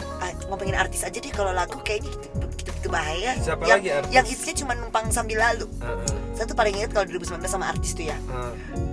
Ngomongin 0.46 0.78
artis 0.78 1.02
aja 1.02 1.12
deh 1.12 1.28
kalau 1.28 1.50
lagu 1.50 1.76
kayaknya 1.82 2.08
gitu, 2.08 2.26
gitu, 2.30 2.46
gitu 2.56 2.70
itu 2.72 2.88
bahaya. 2.88 3.34
Siapa 3.36 3.66
yang, 3.66 3.82
lagi 3.82 3.88
artis? 3.90 4.10
Yang 4.14 4.26
hitsnya 4.30 4.54
cuma 4.62 4.72
numpang 4.72 5.06
sambil 5.10 5.42
lalu. 5.42 5.66
Heeh. 5.82 6.06
Saya 6.32 6.46
tuh 6.46 6.54
paling 6.54 6.72
ingat 6.72 6.94
kalau 6.94 7.04
2019 7.04 7.44
sama 7.44 7.66
artis 7.68 7.92
tuh 7.92 8.06
ya. 8.06 8.14
Heeh. 8.14 8.52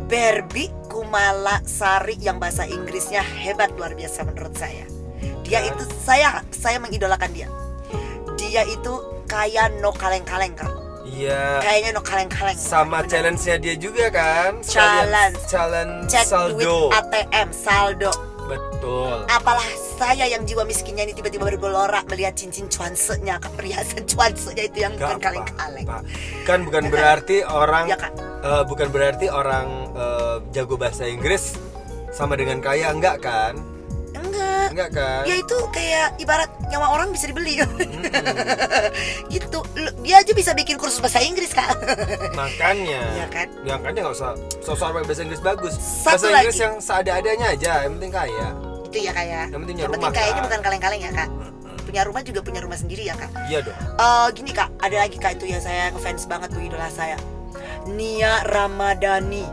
Barbie 0.10 0.74
Kumala 0.90 1.62
Sari 1.64 2.18
yang 2.18 2.38
bahasa 2.38 2.66
Inggrisnya 2.66 3.22
hebat 3.22 3.70
luar 3.78 3.94
biasa 3.94 4.26
menurut 4.26 4.54
saya. 4.58 4.84
Dia 5.46 5.62
Ya. 5.62 5.70
itu 5.70 5.84
saya 6.02 6.42
saya 6.50 6.82
mengidolakan 6.82 7.30
dia. 7.32 7.48
Dia 8.36 8.66
itu 8.66 8.94
kayak 9.26 9.78
no 9.78 9.94
kaleng-kaleng 9.94 10.58
kan. 10.58 10.70
Iya. 11.04 11.60
Kayaknya 11.60 11.90
no 11.92 12.02
kaleng-kaleng. 12.02 12.56
Sama 12.56 13.04
challenge-nya 13.04 13.56
dia 13.58 13.76
juga 13.76 14.08
kan? 14.08 14.64
Challenge. 14.64 15.36
Challenge 15.46 16.08
Cek 16.08 16.24
duit 16.24 16.32
saldo. 16.32 16.78
ATM 16.92 17.50
saldo. 17.52 18.12
Betul. 18.44 19.24
Apalah 19.26 19.64
saya 19.96 20.28
yang 20.28 20.44
jiwa 20.44 20.64
miskinnya 20.64 21.08
ini 21.08 21.16
tiba-tiba 21.16 21.48
bergelora 21.48 22.04
melihat 22.08 22.36
cincin 22.36 22.68
cuansenya, 22.68 23.40
perhiasan 23.40 24.04
cuansenya 24.04 24.64
itu 24.68 24.78
yang 24.80 24.94
bukan 24.96 25.16
Gak 25.16 25.24
kaleng-kaleng. 25.24 25.86
apa-apa. 25.88 26.08
Kan 26.44 26.60
bukan 26.64 26.84
berarti 26.92 27.38
orang 27.42 27.86
Ya, 27.88 27.96
Kak. 27.96 28.12
eh, 28.44 28.64
bukan 28.68 28.88
berarti 28.92 29.28
orang 29.28 29.68
eh, 29.96 30.36
jago 30.52 30.76
bahasa 30.76 31.08
Inggris 31.08 31.56
sama 32.12 32.36
dengan 32.36 32.60
kaya 32.60 32.92
enggak 32.92 33.24
kan? 33.24 33.56
Enggak. 34.14 34.68
Enggak 34.74 34.90
kan? 34.92 35.22
Dia 35.24 35.36
itu 35.38 35.58
kayak 35.70 36.08
ibarat 36.18 36.50
nyawa 36.68 36.88
orang 36.92 37.10
bisa 37.10 37.26
dibeli. 37.26 37.58
gitu. 39.34 39.60
Lu- 39.74 39.96
Dia 40.04 40.20
aja 40.20 40.32
bisa 40.32 40.52
bikin 40.52 40.76
kursus 40.76 41.00
bahasa 41.00 41.20
Inggris, 41.20 41.52
Kak. 41.52 41.74
Makanya. 42.40 43.02
Iya 43.16 43.28
kan? 43.30 43.48
Ya 43.64 43.76
kan 43.78 43.92
nggak 43.92 44.12
usah 44.12 44.36
sosok 44.60 44.94
pakai 44.94 45.06
bahasa 45.06 45.22
Inggris 45.24 45.42
bagus. 45.42 45.74
Satu 45.76 46.28
bahasa 46.28 46.42
Inggris 46.42 46.58
lagi. 46.58 46.66
yang 46.66 46.74
seada-adanya 46.78 47.46
aja, 47.52 47.74
yang 47.84 47.94
penting 47.98 48.12
kaya. 48.12 48.48
itu 48.86 48.98
ya 49.02 49.12
kayak. 49.12 49.50
Yang 49.50 49.62
penting 49.66 49.76
punya 49.76 49.82
Yang 49.82 49.90
rumah, 49.90 49.98
penting 50.06 50.14
kayaknya 50.14 50.42
bukan 50.46 50.60
kaleng-kaleng 50.62 51.02
ya, 51.02 51.12
Kak. 51.12 51.30
Punya 51.84 52.02
rumah 52.06 52.22
juga 52.22 52.40
punya 52.42 52.62
rumah 52.62 52.78
sendiri 52.78 53.04
ya, 53.04 53.16
Kak. 53.18 53.30
Iya 53.50 53.60
dong. 53.62 53.74
Eh 53.76 54.28
gini, 54.32 54.52
Kak, 54.54 54.70
ada 54.78 54.96
lagi 55.02 55.18
Kak 55.18 55.32
itu 55.36 55.46
ya 55.50 55.58
saya 55.58 55.90
ngefans 55.90 56.30
banget 56.30 56.54
tuh 56.54 56.62
idola 56.62 56.88
saya. 56.88 57.18
Nia 57.90 58.46
Ramadhani. 58.46 59.44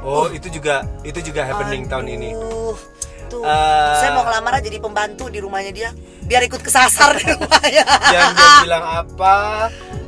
Oh, 0.00 0.30
itu 0.30 0.46
juga 0.48 0.86
itu 1.02 1.18
juga 1.20 1.42
happening 1.42 1.90
tahun 1.90 2.06
ini. 2.08 2.30
Tuh, 3.26 3.42
Eh. 3.42 3.94
saya 3.98 4.10
mau 4.12 4.22
ngelamar 4.22 4.58
jadi 4.58 4.78
pembantu 4.78 5.26
di 5.26 5.38
rumahnya 5.38 5.70
dia, 5.70 5.90
biar 6.22 6.42
ikut 6.42 6.60
kesasar 6.60 7.16
di 7.16 7.26
rumahnya. 7.28 7.84
Yang 8.06 8.30
dia 8.32 8.50
bilang 8.64 8.84
apa? 8.84 9.36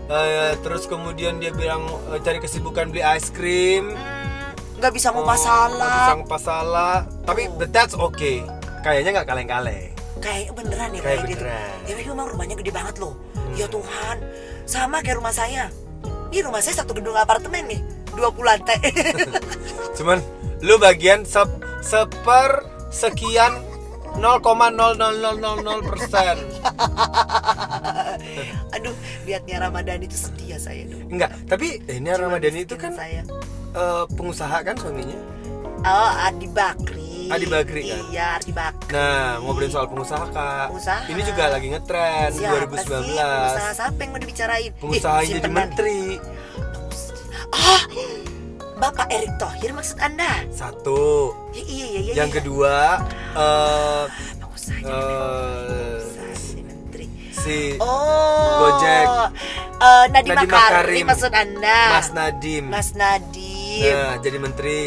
eh, 0.08 0.56
terus 0.58 0.84
kemudian 0.84 1.36
dia 1.36 1.50
bilang 1.50 1.82
eh, 2.08 2.18
cari 2.18 2.38
kesibukan 2.38 2.88
beli 2.88 3.02
es 3.02 3.28
krim. 3.28 3.90
Hmm, 3.90 4.54
nggak 4.76 4.92
bisa 4.92 5.10
Oh, 5.10 5.18
ngupas 5.18 5.36
nggak 5.36 5.44
salah. 5.44 5.98
Bisa 6.00 6.14
ngupas 6.16 6.42
salah. 6.42 6.94
Tapi 7.22 7.42
but 7.52 7.68
that's 7.68 7.92
okay. 7.92 8.40
Kayaknya 8.80 9.10
nggak 9.14 9.28
kaleng-kaleng. 9.28 9.90
Kayak 10.18 10.50
beneran 10.52 10.88
ya 10.88 10.98
Kayak 10.98 11.04
kayak 11.04 11.20
gitu. 11.28 11.42
beneran. 11.44 11.76
Ya 11.84 11.94
itu 11.94 12.08
memang 12.08 12.26
rumahnya 12.28 12.56
gede 12.56 12.70
banget 12.70 12.94
loh. 12.98 13.14
Ya 13.52 13.66
Tuhan, 13.66 14.16
sama 14.64 14.98
kayak 14.98 15.18
rumah 15.18 15.30
saya. 15.30 15.68
Ini 16.28 16.40
rumah 16.42 16.58
saya 16.58 16.78
satu 16.78 16.92
gedung 16.92 17.14
apartemen 17.14 17.64
nih, 17.66 17.80
20 18.12 18.20
lantai. 18.40 18.78
Cuman 19.96 20.18
lu 20.60 20.76
bagian 20.76 21.22
sep, 21.22 21.48
seper 21.80 22.66
sekian 22.88 23.60
0,00000 24.16 24.98
persen. 25.84 26.36
Aduh, 28.74 28.94
lihatnya 29.24 29.56
Ramadan 29.60 30.00
itu 30.00 30.16
sedih 30.18 30.56
ya 30.56 30.58
saya 30.58 30.82
dong. 30.84 31.06
Enggak, 31.08 31.30
tapi 31.46 31.78
eh, 31.84 31.96
ini 31.96 32.08
Ramadhani 32.08 32.64
itu 32.64 32.74
kan 32.74 32.92
saya. 32.92 33.22
eh, 33.70 34.04
pengusaha 34.10 34.58
kan 34.60 34.74
suaminya. 34.74 35.18
Oh, 35.80 36.10
Adi 36.18 36.48
Bakri. 36.48 37.30
Adi 37.30 37.46
Bakri 37.46 37.82
kan? 37.86 38.00
Iya, 38.10 38.26
Adi 38.36 38.50
Bakri. 38.50 38.90
Nah, 38.90 39.38
ngobrolin 39.38 39.70
soal 39.70 39.86
pengusaha 39.86 40.24
kak. 40.26 40.66
Pengusaha. 40.72 41.00
Ini 41.06 41.20
juga 41.22 41.44
lagi 41.48 41.66
ngetren 41.68 42.30
Siapa 42.32 42.66
2019. 42.66 42.82
sih 42.98 43.14
pengusaha 43.14 43.70
siapa 43.72 43.98
yang 44.00 44.10
mau 44.10 44.18
dibicarain? 44.18 44.72
Pengusaha 44.74 45.18
yang 45.22 45.32
jadi 45.38 45.50
menteri. 45.52 46.00
Ah, 47.48 47.82
Bapak 48.78 49.10
Erick 49.10 49.34
Thohir 49.42 49.74
maksud 49.74 49.98
Anda? 49.98 50.46
Satu. 50.54 51.34
Ya, 51.50 51.62
iya, 51.66 51.86
iya, 51.90 52.00
iya. 52.00 52.12
Yang 52.24 52.30
iya. 52.30 52.36
kedua 52.38 52.74
eh 53.34 54.04
jadi 54.78 56.62
menteri. 56.62 57.06
si 57.34 57.74
Oh, 57.82 58.54
Gojek. 58.62 59.06
Eh, 59.78 60.04
Nadiem 60.14 60.34
Nadiem 60.34 60.50
Makarim 60.50 60.54
Makarim. 60.54 61.04
maksud 61.10 61.32
Anda? 61.34 61.78
Mas 61.90 62.08
Nadim. 62.14 62.64
Mas 62.70 62.88
Nadim. 62.94 63.94
Nah, 63.94 64.14
jadi 64.22 64.38
menteri. 64.38 64.78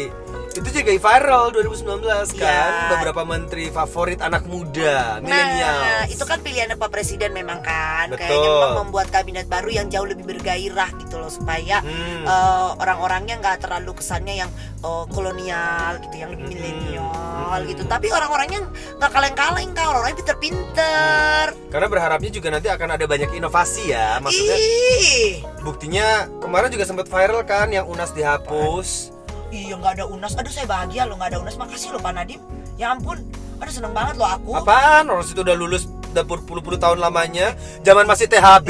Itu 0.52 0.68
juga 0.68 0.92
viral 0.92 1.44
2019 1.50 2.04
kan. 2.36 2.44
Iya. 2.44 2.90
Beberapa 2.92 3.22
menteri 3.22 3.68
favorit 3.68 4.20
anak 4.20 4.44
muda, 4.44 5.16
milenial. 5.18 5.80
Nah, 5.80 6.04
itu 6.06 6.22
kan 6.22 6.38
pilihan 6.38 6.68
Pak 6.72 6.88
Presiden 6.88 7.32
memang 7.32 7.60
kan. 7.60 8.12
Betul. 8.12 8.20
Kayaknya 8.22 8.50
memang 8.50 8.76
membuat 8.84 9.08
kabinet 9.08 9.46
baru 9.46 9.70
yang 9.72 9.86
jauh 9.88 10.04
lebih 10.04 10.24
bergairah 10.26 10.90
gitu 10.98 11.16
loh 11.16 11.28
supaya 11.28 11.80
Hmm. 11.80 12.24
eh, 12.24 12.70
orang-orangnya 12.76 13.38
nggak 13.38 13.56
terlalu 13.60 13.92
kesannya 13.94 14.34
yang 14.38 14.50
eh, 14.82 15.04
kolonial 15.08 16.02
gitu, 16.02 16.14
yang 16.16 16.30
lebih 16.30 16.44
Hmm. 16.44 16.52
milenial 16.52 17.56
Hmm. 17.56 17.68
gitu. 17.68 17.82
Tapi 17.84 18.06
orang-orangnya 18.10 18.60
nggak 18.98 19.10
kaleng-kaleng 19.10 19.70
kan, 19.72 19.84
orang-orangnya 19.86 20.18
pinter-pinter. 20.20 21.44
Karena 21.68 21.86
berharapnya 21.86 22.30
juga 22.30 22.48
nanti 22.50 22.68
akan 22.68 22.88
ada 22.92 23.04
banyak 23.06 23.30
inovasi 23.32 23.88
ya. 23.88 24.18
Maksudnya 24.18 24.56
Ih, 24.58 25.40
buktinya 25.60 26.28
kemarin 26.38 26.68
juga 26.68 26.84
sempat 26.84 27.06
viral 27.06 27.42
kan 27.42 27.70
yang 27.70 27.86
UNAS 27.86 28.12
dihapus. 28.12 29.11
Iya 29.52 29.74
nggak 29.76 29.92
ada 30.00 30.04
unas. 30.08 30.32
Aduh 30.34 30.50
saya 30.50 30.66
bahagia 30.66 31.04
loh 31.04 31.20
nggak 31.20 31.36
ada 31.36 31.38
unas. 31.44 31.54
Makasih 31.60 31.92
loh 31.92 32.00
Pak 32.00 32.12
Nadim. 32.16 32.40
Ya 32.80 32.90
ampun, 32.96 33.20
aduh 33.60 33.70
seneng 33.70 33.92
banget 33.92 34.16
loh 34.16 34.26
aku. 34.26 34.50
Apaan? 34.58 35.12
Orang 35.12 35.22
situ 35.28 35.44
udah 35.44 35.54
lulus 35.54 35.86
udah 36.12 36.24
berpuluh-puluh 36.24 36.80
tahun 36.80 36.98
lamanya. 37.00 37.56
Zaman 37.84 38.08
masih 38.08 38.26
THB. 38.28 38.68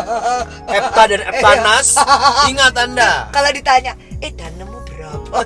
EPTA 0.76 1.02
dan 1.08 1.20
EPTANAS. 1.30 1.88
Ingat 2.52 2.74
Anda. 2.76 3.28
Kalau 3.32 3.50
ditanya, 3.52 3.92
eh 4.20 4.32
danemu 4.32 4.78
berapa? 4.88 5.36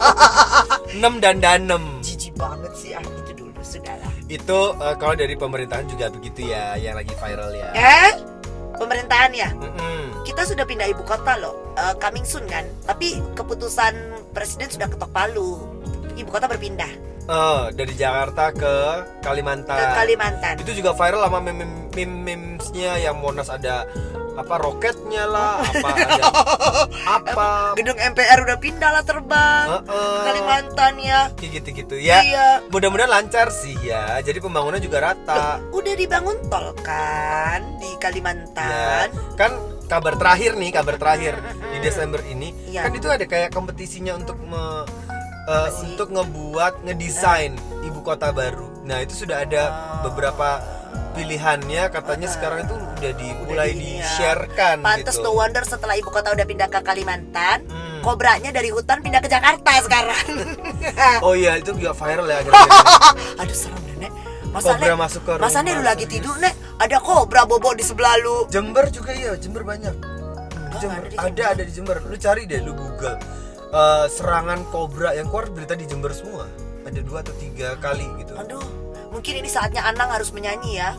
6 0.98 1.22
dan 1.22 1.36
danem. 1.38 1.84
Jijik 2.02 2.34
banget 2.34 2.72
sih 2.74 2.90
ah 2.94 3.02
itu 3.02 3.32
dulu 3.46 3.60
sudahlah. 3.62 4.10
Itu 4.26 4.74
eh, 4.78 4.94
kalau 4.98 5.14
dari 5.14 5.34
pemerintahan 5.38 5.86
juga 5.86 6.10
begitu 6.10 6.50
ya, 6.50 6.74
yang 6.78 6.98
lagi 6.98 7.14
viral 7.14 7.50
ya. 7.54 7.70
Eh, 7.74 8.10
pemerintahan 8.78 9.32
ya. 9.32 9.50
Mm-mm. 9.52 10.22
Kita 10.22 10.44
sudah 10.44 10.62
pindah 10.62 10.86
ibu 10.86 11.02
kota 11.02 11.34
loh, 11.36 11.74
Eh, 11.74 11.94
coming 11.96 12.22
soon 12.22 12.46
kan. 12.46 12.66
Tapi 12.84 13.22
keputusan 13.34 13.94
presiden 14.30 14.66
sudah 14.68 14.86
ketok 14.86 15.10
palu. 15.10 15.62
Ibu 16.14 16.26
kota 16.28 16.46
berpindah 16.46 16.90
Oh, 17.28 17.68
dari 17.68 17.92
Jakarta 17.92 18.48
ke 18.50 18.74
Kalimantan. 19.20 19.76
ke 19.76 19.86
Kalimantan. 19.94 20.54
Itu 20.56 20.72
juga 20.72 20.90
viral 20.90 21.20
sama 21.20 21.38
meme 21.38 21.68
meme 21.92 22.24
memesnya 22.24 22.96
yang 22.96 23.20
Monas 23.20 23.46
ada 23.46 23.84
apa 24.38 24.54
roketnya 24.56 25.26
lah, 25.26 25.58
apa 25.74 25.88
ada 25.90 26.24
apa 27.04 27.48
Gedung 27.74 27.98
MPR 27.98 28.38
udah 28.40 28.56
pindah 28.56 28.90
lah 28.90 29.02
terbang 29.02 29.66
Heeh. 29.68 29.82
ke 29.82 30.20
Kalimantan 30.24 30.94
ya. 30.98 31.20
kayak 31.34 31.50
gitu-gitu 31.58 31.96
ya. 31.98 32.22
Iya. 32.22 32.48
Mudah-mudahan 32.68 33.10
lancar 33.10 33.50
sih 33.50 33.74
ya. 33.80 34.18
Jadi 34.20 34.38
pembangunan 34.38 34.78
juga 34.78 35.02
rata. 35.04 35.58
Udah 35.70 35.94
dibangun 35.94 36.38
tol 36.46 36.70
kan 36.80 37.60
di 37.76 37.90
Ya, 37.90 38.00
Kalimantan. 38.00 39.08
kan 39.34 39.52
kabar 39.84 40.14
terakhir 40.14 40.54
nih, 40.54 40.70
kabar 40.70 40.94
terakhir 40.96 41.34
di 41.68 41.78
Desember 41.80 42.22
ini, 42.22 42.54
Iya. 42.68 42.86
kan 42.86 42.92
itu 42.94 43.08
ada 43.08 43.24
kayak 43.24 43.50
kompetisinya 43.50 44.14
untuk 44.14 44.38
me- 44.40 44.86
sih? 45.72 45.88
untuk 45.88 46.12
ngebuat 46.12 46.84
ngedesain 46.84 47.56
ibu 47.82 48.00
kota 48.00 48.30
baru. 48.30 48.68
Nah, 48.84 49.00
itu 49.00 49.16
sudah 49.18 49.42
ada 49.42 49.62
Oh. 49.64 50.08
beberapa 50.08 50.60
pilihannya 51.10 51.82
katanya 51.88 52.26
sekarang 52.26 52.64
itu 52.64 52.74
udah 52.74 53.12
dimulai 53.14 53.68
di 53.68 53.74
ini 53.74 53.88
ya. 53.96 54.04
di-sharekan 54.04 54.76
Pantes 54.80 55.14
gitu. 55.14 55.24
no 55.24 55.32
wonder 55.32 55.62
setelah 55.62 55.94
ibu 55.94 56.08
kota 56.08 56.30
udah 56.30 56.44
pindah 56.44 56.68
ke 56.68 56.80
Kalimantan, 56.80 57.58
Hmm. 57.66 58.00
kobranya 58.00 58.50
dari 58.50 58.68
hutan 58.68 58.98
pindah 58.98 59.18
ke 59.18 59.26
Jakarta 59.26 59.72
sekarang. 59.80 60.26
Oh 61.26 61.34
iya, 61.34 61.56
itu 61.56 61.70
juga 61.72 61.90
viral 61.92 62.26
ya 62.26 62.38
Aduh 63.40 63.52
serem 63.52 63.78
deh, 63.84 63.96
Nek. 63.98 64.12
Kobra 64.48 64.86
Nek, 64.88 64.98
masuk 64.98 65.22
ke 65.22 65.32
Masa 65.36 65.60
rumah, 65.60 65.62
Nek 65.62 65.72
lu 65.74 65.82
lagi 65.84 66.04
tidur, 66.06 66.34
Nek? 66.36 66.54
Ada 66.78 66.98
kobra 66.98 67.42
bobo 67.44 67.70
di 67.72 67.82
sebelah 67.82 68.14
lu. 68.18 68.46
Jember 68.48 68.86
juga 68.88 69.10
iya, 69.12 69.34
Jember 69.34 69.62
banyak. 69.62 69.94
Oh, 69.94 70.78
Jember. 70.78 71.00
ada 71.00 71.08
di 71.08 71.16
Ada, 71.16 71.26
Jember. 71.28 71.46
ada 71.48 71.62
di 71.62 71.72
Jember. 71.72 71.96
Lu 72.02 72.16
cari 72.16 72.42
deh, 72.44 72.60
lu 72.60 72.72
Google. 72.72 73.18
Eh, 73.68 74.06
serangan 74.08 74.64
kobra 74.66 75.12
yang 75.12 75.26
keluar 75.26 75.46
berita 75.48 75.74
di 75.74 75.84
Jember 75.84 76.10
semua. 76.10 76.46
Ada 76.82 77.02
dua 77.02 77.20
atau 77.20 77.34
tiga 77.36 77.76
kali 77.76 78.06
gitu. 78.16 78.32
Aduh, 78.34 78.64
mungkin 79.18 79.42
ini 79.42 79.50
saatnya 79.50 79.82
Anang 79.82 80.14
harus 80.14 80.30
menyanyi 80.30 80.78
ya. 80.78 80.94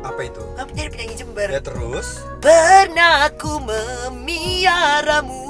Apa 0.00 0.24
itu? 0.24 0.40
Kan 0.56 0.64
jadi 0.72 0.88
penyanyi 0.88 1.12
Jember. 1.14 1.44
Ya 1.44 1.60
terus. 1.60 2.24
Pernah 2.40 3.28
aku 3.28 3.60
memiaramu, 3.60 5.44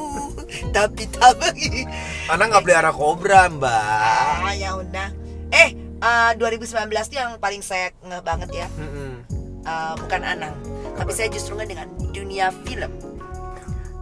tapi 0.74 1.06
tak 1.06 1.38
bagi. 1.38 1.86
Anak 2.26 2.50
nggak 2.50 2.62
pelihara 2.66 2.90
kobra, 2.90 3.46
Mbak. 3.46 4.42
Ah, 4.42 4.50
ya 4.50 4.74
udah. 4.74 5.06
Eh, 5.54 5.70
eh, 5.78 6.30
2019 6.34 6.66
itu 7.06 7.14
yang 7.14 7.38
paling 7.38 7.62
saya 7.62 7.94
ngeh 8.02 8.22
banget 8.26 8.50
ya. 8.50 8.66
Mm-mm. 8.74 9.22
Eh, 9.62 9.92
bukan 9.94 10.20
Anang, 10.26 10.58
tapi 10.98 11.14
saya 11.14 11.30
justru 11.30 11.54
ngeh 11.54 11.70
dengan 11.70 11.86
dunia 12.10 12.50
film. 12.66 12.90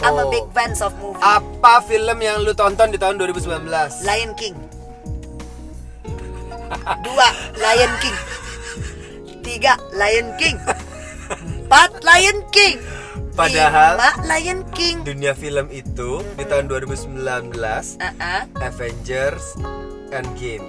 I'm 0.00 0.14
a 0.14 0.24
Oh. 0.24 0.30
big 0.30 0.48
fans 0.54 0.80
of 0.80 0.96
movie. 0.96 1.20
Apa 1.20 1.84
film 1.84 2.22
yang 2.22 2.40
lu 2.40 2.54
tonton 2.54 2.88
di 2.88 2.96
tahun 2.96 3.20
2019? 3.20 4.00
Lion 4.00 4.32
King. 4.32 4.56
Dua, 7.00 7.28
Lion 7.54 7.92
King. 7.98 8.16
Tiga, 9.40 9.75
Lion 9.90 10.28
King. 10.37 10.56
Empat 11.28 12.00
Lion 12.00 12.38
King. 12.48 12.78
Padahal- 13.32 13.94
Lima 13.94 14.10
Lion 14.26 14.60
King. 14.68 14.96
dunia 15.02 15.30
film 15.30 15.70
itu 15.70 16.26
di 16.34 16.42
tahun 16.42 16.66
2019 16.66 17.94
Uh-uh. 17.96 18.42
Avengers 18.58 19.54
Endgame 20.10 20.66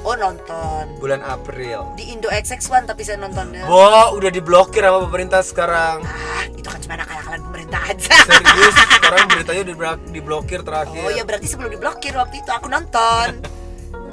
Oh 0.00 0.14
nonton 0.14 0.86
bulan 1.00 1.18
April. 1.18 1.90
di 1.94 2.12
Indo 2.12 2.28
XX1 2.28 2.84
tapi 2.84 3.02
saya 3.02 3.16
nontonnya. 3.16 3.64
Wah, 3.64 4.12
udah 4.12 4.28
diblokir 4.28 4.84
sama 4.84 5.00
pemerintah 5.02 5.40
sekarang. 5.40 6.04
Ah, 6.04 6.44
itu 6.46 6.62
kan 6.62 6.76
cuma 6.78 6.94
akal-akalan 6.94 7.40
pemerintah 7.42 7.80
aja. 7.82 8.12
Serius, 8.22 8.74
sekarang 8.76 9.24
beritanya 9.26 9.60
udah 9.64 9.74
diblokir 10.06 10.60
terakhir. 10.60 11.00
Oh 11.00 11.08
ya 11.08 11.24
berarti 11.24 11.48
sebelum 11.48 11.72
diblokir 11.72 12.12
waktu 12.12 12.36
itu 12.36 12.50
aku 12.52 12.68
nonton. 12.68 13.40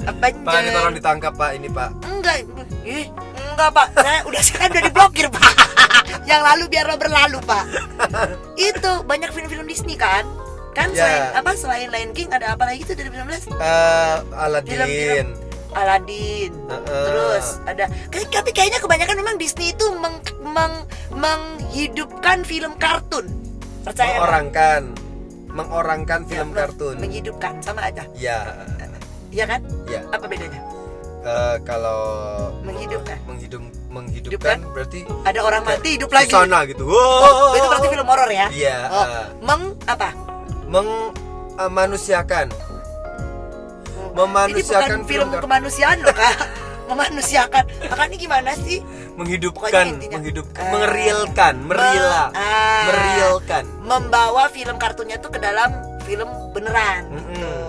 Avengers. 0.04 0.44
Pak, 0.44 0.54
ini 0.56 0.70
tolong 0.70 0.94
ditangkap 0.94 1.32
Pak, 1.32 1.50
ini 1.52 1.68
Pak. 1.68 1.90
Enggak, 2.04 2.36
ih, 2.82 3.06
enggak 3.52 3.70
pak. 3.70 3.86
Saya 3.94 4.18
udah 4.24 4.42
saya 4.46 4.56
kan 4.58 4.68
udah 4.70 4.82
diblokir 4.84 5.26
pak. 5.28 5.52
Yang 6.30 6.42
lalu 6.44 6.64
biarlah 6.68 6.96
berlalu 6.96 7.38
pak. 7.42 7.64
Itu 8.70 9.02
banyak 9.02 9.30
film-film 9.30 9.64
Disney 9.64 9.94
kan? 9.94 10.24
Kan 10.72 10.88
Ya. 10.90 11.04
selain 11.04 11.22
apa 11.36 11.50
selain 11.52 11.88
Lion 11.88 12.12
King 12.12 12.32
ada 12.32 12.56
apa 12.56 12.64
lagi 12.64 12.80
tuh 12.82 12.94
dari 12.94 13.08
2019? 13.08 13.52
Eh, 13.52 14.16
Aladdin. 14.32 14.70
Film-film. 14.72 15.28
Aladdin. 15.72 16.52
Heeh. 16.68 17.04
Terus 17.06 17.46
ada 17.62 17.84
tapi 18.08 18.50
kayaknya 18.50 18.78
kebanyakan 18.78 19.16
memang 19.16 19.36
Disney 19.36 19.70
itu 19.70 19.84
meng, 19.94 20.16
meng- 20.42 20.84
menghidupkan 21.12 22.42
film 22.42 22.72
kartun. 22.76 23.28
Percaya? 23.82 24.16
Mengorangkan 24.16 24.82
mengorangkan 25.52 26.20
film 26.24 26.48
Ya, 26.50 26.64
kartun. 26.64 26.96
Menghidupkan 26.96 27.60
sama 27.60 27.84
aja. 27.84 28.08
Ya, 28.16 28.64
Iya 29.32 29.44
kan? 29.46 29.60
ya. 29.86 30.00
Apa 30.08 30.24
bedanya? 30.26 30.60
Eh, 31.22 31.56
kalau 31.62 32.00
Menghidupkan. 32.60 33.14
menghidup 33.24 33.62
menghidupkan 33.88 34.58
berarti 34.68 35.06
Ada 35.22 35.40
orang 35.40 35.62
mati 35.62 35.94
hidup 35.94 36.10
lagi. 36.10 36.28
sana 36.28 36.66
gitu. 36.66 36.82
Oh, 36.84 37.54
itu 37.54 37.62
berarti 37.64 37.88
film 37.88 38.04
horor 38.04 38.26
ya? 38.28 38.46
Iya. 38.48 38.76
Oh, 38.86 39.06
eh, 39.06 39.26
meng 39.40 39.62
apa? 39.84 40.10
mengmanusiakan 40.66 42.48
Ini 42.48 42.58
bukan 44.02 44.12
Memanusiakan 44.14 44.98
film 44.98 45.06
film 45.06 45.28
kartun. 45.30 45.42
kemanusiaan 45.42 45.98
loh 46.00 46.12
kak 46.12 46.36
Memanusiakan 46.90 47.64
Makanya 47.86 48.16
gimana 48.18 48.50
sih? 48.58 48.80
Menghidupkan 49.12 49.84
intinya, 49.86 50.16
menghidupkan 50.18 50.58
eh, 50.58 50.70
mengerilkan 50.70 51.54
merila 51.62 52.22
me- 52.26 52.34
ah. 52.34 52.82
merilkan 52.86 53.64
Membawa 53.80 54.48
film 54.48 54.76
kartunnya 54.76 55.16
tuh 55.16 55.28
ke 55.28 55.38
dalam 55.38 55.70
film 56.02 56.24
beneran 56.50 57.04
Mm-mm. 57.08 57.36
Tuh, 57.36 57.61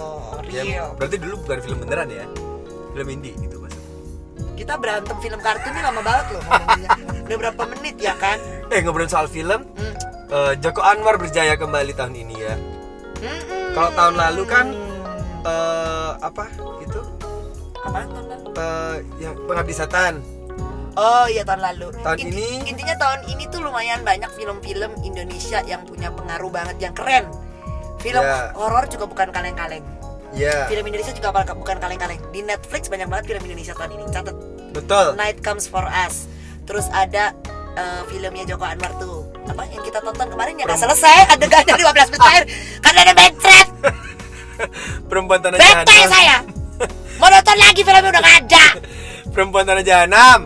Ya, 0.56 0.86
berarti 0.92 1.18
dulu 1.18 1.36
bukan 1.40 1.60
film 1.60 1.78
beneran 1.80 2.08
ya 2.08 2.26
film 2.92 3.08
indie 3.10 3.34
gitu 3.36 3.58
maksudnya 3.58 3.90
Kita 4.54 4.74
berantem 4.76 5.18
film 5.18 5.40
kartunnya 5.40 5.82
lama 5.82 6.00
banget 6.00 6.26
loh 6.32 6.44
Udah 7.24 7.38
berapa 7.40 7.62
menit 7.68 7.96
ya 7.98 8.14
kan? 8.16 8.38
eh 8.68 8.80
ngobrol 8.80 9.08
soal 9.08 9.26
film 9.26 9.66
Hmm. 9.74 9.94
eh, 10.30 10.54
Joko 10.58 10.80
Anwar 10.80 11.18
berjaya 11.18 11.54
kembali 11.56 11.92
tahun 11.92 12.14
ini 12.16 12.36
ya 12.38 12.56
Mm-mm. 13.16 13.72
Kalau 13.72 13.90
tahun 13.92 14.16
lalu 14.16 14.44
kan, 14.44 14.66
eh 15.42 16.12
apa 16.20 16.46
itu 16.80 17.02
Apaan 17.80 18.08
tahun 18.08 18.28
lalu? 18.28 18.48
eh 18.54 18.96
yang 19.20 19.36
pengabdi 19.42 19.74
setan 19.74 20.22
Oh 20.94 21.26
iya 21.26 21.42
tahun 21.42 21.62
lalu 21.64 21.90
Tahun 21.98 22.18
Inti- 22.20 22.30
ini- 22.32 22.64
Intinya 22.68 22.96
tahun 22.96 23.26
ini 23.28 23.44
tuh 23.48 23.60
lumayan 23.60 24.02
banyak 24.02 24.30
film-film 24.32 24.94
Indonesia 25.02 25.60
yang 25.64 25.82
punya 25.82 26.10
pengaruh 26.10 26.48
banget 26.48 26.78
Yang 26.80 26.94
keren 26.96 27.26
Film 27.98 28.22
Ya. 28.22 28.54
horor 28.54 28.86
juga 28.86 29.06
bukan 29.06 29.30
kaleng-kaleng 29.30 29.82
ya 30.34 30.68
Film 30.68 30.86
Indonesia 30.90 31.14
juga 31.14 31.30
bukan 31.54 31.78
kaleng-kaleng. 31.78 32.22
Di 32.34 32.42
Netflix 32.42 32.90
banyak 32.90 33.08
banget 33.10 33.26
film 33.34 33.44
Indonesia 33.46 33.74
tahun 33.78 33.92
ini. 33.98 34.04
Catat. 34.10 34.36
betul 34.74 35.06
Night 35.14 35.40
Comes 35.46 35.70
for 35.70 35.86
Us. 35.86 36.26
Terus 36.66 36.90
ada 36.90 37.34
eh, 37.78 38.02
filmnya 38.10 38.44
Joko 38.50 38.66
Anwar 38.66 38.94
tuh. 38.98 39.30
Apa 39.46 39.70
yang 39.70 39.84
kita 39.86 40.02
tonton 40.02 40.28
kemarin 40.34 40.58
ya 40.58 40.66
nggak 40.66 40.82
selesai 40.82 41.38
adegannya 41.38 41.74
15 41.78 42.12
menit 42.14 42.22
terakhir 42.22 42.44
karena 42.84 43.00
ada 43.06 43.14
bencret. 43.14 43.70
perempuan 45.10 45.40
tanah 45.42 45.58
Bete 45.58 45.70
jahanam 45.70 46.10
saya. 46.10 46.38
Mau 47.22 47.30
nonton 47.30 47.58
lagi 47.58 47.82
filmnya 47.86 48.10
udah 48.10 48.22
nggak 48.22 48.38
ada. 48.46 48.66
perempuan 49.34 49.66
tanah 49.66 49.82
jahanam 49.82 50.40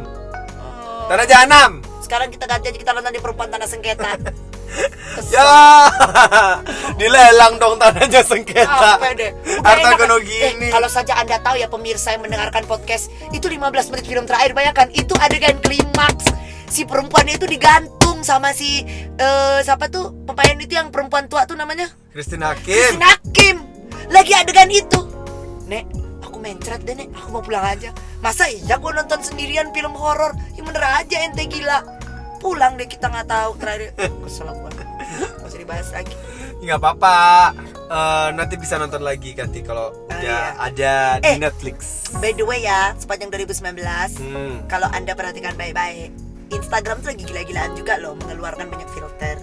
tanah 1.12 1.26
jahanam 1.28 1.72
Sekarang 2.00 2.32
kita 2.32 2.48
ganti 2.48 2.72
aja 2.72 2.80
kita 2.80 2.92
nonton 2.96 3.12
di 3.12 3.20
Perempuan 3.20 3.52
Tanah 3.52 3.68
Sengketa. 3.68 4.16
Ya. 5.28 5.90
Dilelang 7.00 7.58
dong 7.58 7.82
tanahnya 7.82 8.22
sengketa. 8.22 9.02
Deh. 9.18 9.32
Harta 9.66 9.90
enak. 9.94 9.98
kono 10.00 10.18
Eh, 10.22 10.24
gini 10.54 10.70
kalau 10.70 10.88
saja 10.88 11.18
anda 11.18 11.42
tahu 11.42 11.58
ya 11.58 11.68
pemirsa 11.68 12.14
yang 12.14 12.24
mendengarkan 12.24 12.64
podcast 12.70 13.10
itu 13.34 13.50
15 13.50 13.92
menit 13.94 14.06
film 14.06 14.26
terakhir. 14.30 14.54
Bayangkan 14.54 14.88
itu 14.94 15.14
adegan 15.18 15.58
klimaks. 15.60 16.30
Si 16.68 16.84
perempuannya 16.84 17.40
itu 17.40 17.48
digantung 17.48 18.22
sama 18.22 18.52
si 18.54 18.86
eh, 19.18 19.60
siapa 19.64 19.90
tuh? 19.90 20.14
Pemain 20.28 20.58
itu 20.60 20.74
yang 20.78 20.94
perempuan 20.94 21.26
tua 21.32 21.48
tuh 21.50 21.58
namanya? 21.58 21.90
Christine 22.14 22.46
Hakim. 22.46 22.98
Christine 22.98 23.08
Hakim. 23.08 23.56
Lagi 24.14 24.32
adegan 24.38 24.70
itu. 24.72 25.00
Nek 25.68 25.84
aku 26.24 26.38
mencret 26.40 26.86
deh 26.86 26.94
nek. 26.94 27.10
Aku 27.18 27.28
mau 27.34 27.42
pulang 27.42 27.66
aja. 27.66 27.90
Masa 28.22 28.48
iya 28.48 28.78
gue 28.78 28.92
nonton 28.94 29.20
sendirian 29.22 29.74
film 29.74 29.98
horor? 29.98 30.38
Ya 30.54 30.62
bener 30.62 30.84
aja 30.84 31.18
ente 31.26 31.46
gila 31.50 31.97
pulang 32.38 32.74
deh 32.74 32.86
kita 32.86 33.08
nggak 33.08 33.28
tahu. 33.28 33.52
Terakhir 33.58 33.92
kesel 33.96 34.48
gue 34.48 34.72
masih 35.40 35.60
dibahas 35.60 35.90
lagi. 35.92 36.16
Nggak 36.58 36.78
apa-apa. 36.78 37.18
Eh, 37.88 38.30
nanti 38.34 38.56
bisa 38.56 38.76
nonton 38.76 39.00
lagi 39.00 39.32
nanti 39.32 39.62
kalau 39.62 39.94
Ah, 40.08 40.18
udah 40.18 40.20
iya. 40.20 40.40
ada 40.58 40.94
Eh. 41.20 41.36
di 41.36 41.40
Netflix. 41.40 42.10
By 42.18 42.34
the 42.34 42.44
way 42.44 42.62
ya, 42.62 42.92
sepanjang 42.94 43.30
2019 43.30 44.18
Hmm. 44.18 44.66
Kalau 44.66 44.90
anda 44.90 45.14
perhatikan 45.14 45.54
baik-baik 45.54 46.12
Instagram 46.50 47.00
tuh 47.00 47.12
lagi 47.12 47.24
gila-gilaan 47.24 47.76
juga 47.76 47.96
loh 47.98 48.16
Mengeluarkan 48.18 48.68
banyak 48.68 48.90
filter. 48.90 49.38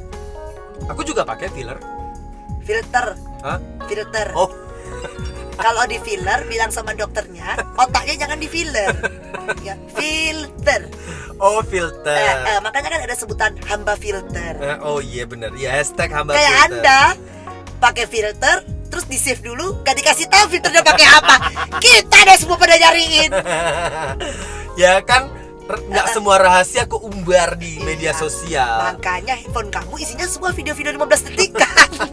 Aku 0.86 1.00
juga 1.00 1.22
pakai 1.22 1.48
filler. 1.48 1.78
Filter. 2.60 3.16
Hah? 3.40 3.60
Filter. 3.84 4.28
Oh 4.34 4.48
Kalau 5.54 5.84
di 5.84 5.98
filler 5.98 6.42
bilang 6.44 6.68
sama 6.68 6.92
dokternya 6.92 7.54
Otaknya 7.74 8.14
jangan 8.18 8.36
di 8.36 8.46
filler. 8.46 8.90
Ya, 9.60 9.74
Filter. 9.90 10.88
Oh 11.36 11.60
filter. 11.60 12.14
Eh, 12.14 12.34
eh, 12.48 12.58
Makanya 12.58 12.88
kan 12.90 13.00
ada 13.02 13.14
sebutan 13.14 13.52
hamba 13.64 13.94
filter. 13.94 14.54
Eh, 14.56 14.78
oh 14.80 14.98
iya 14.98 15.24
benar 15.24 15.52
ya 15.52 15.74
hashtag 15.74 16.10
hamba 16.10 16.32
Kayak 16.32 16.50
filter. 16.50 16.64
Anda 16.80 17.00
pakai 17.76 18.04
filter 18.06 18.56
Terus 18.86 19.04
di 19.04 19.18
save 19.18 19.42
dulu 19.42 19.82
Gak 19.82 19.96
dikasih 19.96 20.26
tahu 20.26 20.44
filternya 20.48 20.82
pakai 20.82 21.06
apa. 21.08 21.36
Kita 21.78 22.18
deh 22.22 22.36
semua 22.36 22.56
pada 22.56 22.74
nyariin. 22.74 23.30
Ya 24.74 24.98
kan 25.00 25.30
nggak 25.64 26.12
semua 26.12 26.36
rahasia 26.36 26.84
aku 26.84 27.00
umbar 27.00 27.56
di 27.56 27.78
Iya. 27.78 27.86
media 27.86 28.12
sosial. 28.12 28.92
Makanya 28.92 29.32
handphone 29.32 29.70
kamu 29.70 29.96
isinya 29.96 30.26
semua 30.26 30.50
video-video 30.50 30.92
15 30.92 31.24
detik 31.30 31.54
kan 31.54 31.88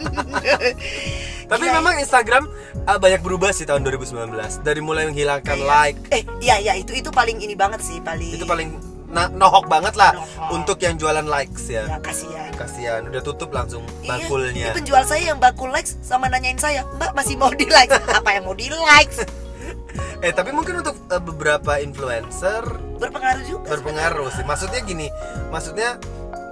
tapi 1.52 1.62
Gila 1.62 1.70
ya. 1.70 1.78
memang 1.78 1.96
Instagram 2.00 2.44
ah, 2.88 2.96
banyak 2.96 3.20
berubah 3.20 3.52
sih 3.52 3.68
tahun 3.68 3.84
2019 3.84 4.32
dari 4.64 4.80
mulai 4.80 5.04
menghilangkan 5.06 5.52
Kayak- 5.54 5.68
like 5.68 6.00
Eh 6.10 6.24
iya 6.40 6.56
iya 6.58 6.74
itu 6.74 6.96
itu 6.96 7.12
paling 7.12 7.38
ini 7.38 7.54
banget 7.54 7.84
sih 7.84 8.00
paling 8.00 8.32
itu 8.32 8.48
paling 8.48 8.72
nohok 9.12 9.68
banget 9.68 9.92
lah 9.94 10.16
Nohok. 10.16 10.56
untuk 10.56 10.80
yang 10.80 10.96
jualan 10.96 11.28
likes 11.28 11.68
ya 11.68 11.84
ya 11.86 12.00
kasihan 12.00 12.48
kasihan 12.56 13.02
udah 13.04 13.20
tutup 13.20 13.52
langsung 13.52 13.84
Iya, 14.00 14.24
bakulnya 14.24 14.72
ini 14.72 14.72
penjual 14.74 15.04
saya 15.04 15.24
yang 15.28 15.38
bakul 15.38 15.68
likes 15.68 16.00
sama 16.00 16.32
nanyain 16.32 16.56
saya, 16.56 16.88
Mbak 16.90 17.12
masih 17.12 17.36
mau 17.36 17.52
di 17.52 17.68
likes? 17.68 17.92
Apa 18.18 18.30
yang 18.32 18.48
mau 18.48 18.56
di 18.56 18.72
likes? 18.72 19.28
eh 20.24 20.32
tapi 20.32 20.56
mungkin 20.56 20.80
untuk 20.80 20.96
eh, 21.06 21.20
beberapa 21.20 21.76
influencer 21.78 22.64
Berpengaruh 22.96 23.44
juga. 23.44 23.68
berpengaruh 23.68 24.32
sih 24.32 24.48
maksudnya 24.48 24.80
gini 24.80 25.12
maksudnya 25.52 26.00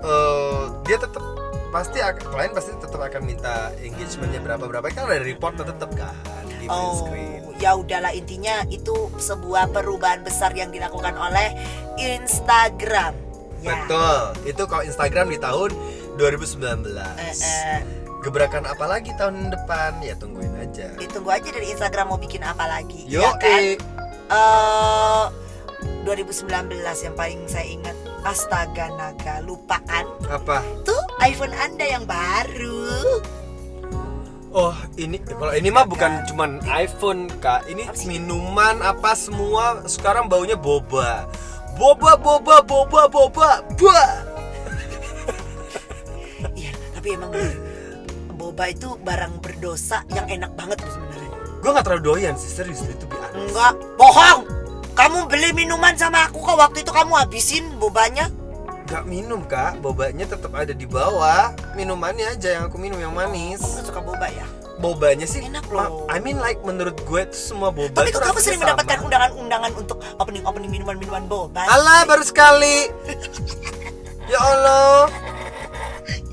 eh, 0.03 0.61
dia 0.83 0.99
tetap 0.99 1.23
pasti 1.69 1.97
klien 2.01 2.49
pasti 2.49 2.73
tetap 2.75 2.97
akan 2.99 3.21
minta 3.21 3.69
engagementnya 3.77 4.41
berapa 4.41 4.65
berapa 4.65 4.89
kan 4.89 5.05
ada 5.05 5.21
report 5.21 5.61
tetap 5.61 5.89
kan 5.93 6.13
di 6.49 6.65
Oh, 6.65 7.05
screen 7.05 7.45
ya 7.57 7.73
udahlah 7.73 8.09
intinya 8.09 8.65
itu 8.67 8.91
sebuah 9.15 9.69
perubahan 9.69 10.21
besar 10.21 10.49
yang 10.51 10.69
dilakukan 10.69 11.13
oleh 11.13 11.53
Instagram. 11.97 13.13
Ya. 13.59 13.75
betul 13.75 14.19
itu 14.47 14.63
kalau 14.65 14.81
Instagram 14.81 15.27
di 15.27 15.37
tahun 15.37 15.69
2019 16.15 16.95
Eh, 17.19 17.35
eh, 17.35 17.79
gebrakan 18.19 18.63
apa 18.63 18.87
lagi 18.87 19.11
tahun 19.13 19.51
depan 19.51 19.99
ya 19.99 20.15
tungguin 20.15 20.55
aja 20.57 20.95
ditunggu 20.95 21.27
aja 21.27 21.51
dari 21.51 21.67
Instagram 21.69 22.07
mau 22.07 22.17
bikin 22.17 22.39
apa 22.39 22.63
lagi. 22.65 23.03
yo 23.03 23.19
ya 23.19 23.35
kan? 23.35 23.59
eh. 23.59 23.75
Eh, 24.31 25.25
2019 26.01 26.71
yang 27.03 27.13
paling 27.13 27.43
saya 27.45 27.67
ingat 27.67 27.95
Astaga 28.27 28.91
naga 28.99 29.39
lupakan 29.47 30.05
apa? 30.27 30.59
Tuh 30.83 31.03
iPhone 31.23 31.55
anda 31.55 31.85
yang 31.87 32.03
baru. 32.03 33.23
Oh 34.49 34.75
ini 34.99 35.21
kalau 35.23 35.53
ini 35.55 35.69
mah 35.71 35.87
bukan 35.87 36.27
cuman 36.27 36.59
iPhone 36.67 37.31
kak. 37.39 37.63
Ini 37.71 37.87
Apa 37.87 38.03
minuman 38.09 38.83
apa 38.83 39.15
semua? 39.15 39.85
Sekarang 39.87 40.27
baunya 40.27 40.59
boba. 40.59 41.29
Boba 41.79 42.19
boba 42.19 42.59
boba 42.59 43.07
boba 43.07 43.51
Iya 46.59 46.75
tapi 46.91 47.15
emang 47.15 47.31
Boba 48.35 48.71
itu 48.71 48.99
barang 48.99 49.39
berdosa 49.39 50.03
yang 50.11 50.27
enak 50.27 50.51
banget 50.59 50.83
sebenarnya. 50.83 51.31
Gue 51.63 51.69
nggak 51.71 51.85
terlalu 51.87 52.03
doyan 52.03 52.35
sih 52.35 52.51
serius. 52.51 52.83
Itu 52.83 53.07
biasa. 53.07 53.35
Enggak 53.35 53.73
bohong 53.95 54.58
Kamu 54.99 55.31
beli 55.31 55.55
minuman 55.55 55.95
sama 55.95 56.27
aku 56.27 56.43
kok 56.43 56.59
waktu 56.59 56.83
itu 56.83 56.91
kamu 56.91 57.15
habisin 57.15 57.63
bobanya 57.79 58.27
Gak 58.83 59.05
minum 59.05 59.45
kak, 59.45 59.77
bobanya 59.79 60.25
tetap 60.25 60.49
ada 60.49 60.73
di 60.73 60.83
bawah. 60.83 61.53
Minumannya 61.77 62.25
aja 62.25 62.57
yang 62.57 62.63
aku 62.65 62.81
minum 62.81 62.97
yang 62.97 63.13
manis. 63.13 63.61
Kamu 63.61 63.85
suka 63.85 64.01
boba 64.01 64.25
ya? 64.27 64.41
Bobanya 64.75 65.23
sih, 65.23 65.45
Enak 65.45 65.69
loh. 65.69 66.09
I 66.09 66.17
mean 66.17 66.41
like 66.41 66.57
menurut 66.65 66.97
gue 66.97 67.21
tuh 67.29 67.37
semua 67.53 67.69
boba 67.69 67.93
Tapi 67.93 68.09
kok 68.09 68.17
kamu 68.19 68.41
sering 68.41 68.57
sama. 68.57 68.73
mendapatkan 68.73 68.97
undangan-undangan 69.05 69.71
untuk 69.77 70.01
opening-opening 70.17 70.73
minuman-minuman 70.73 71.21
boba? 71.29 71.69
Alah 71.69 72.01
baru 72.03 72.25
sekali. 72.25 72.89
ya 74.25 74.39
Allah. 74.41 75.05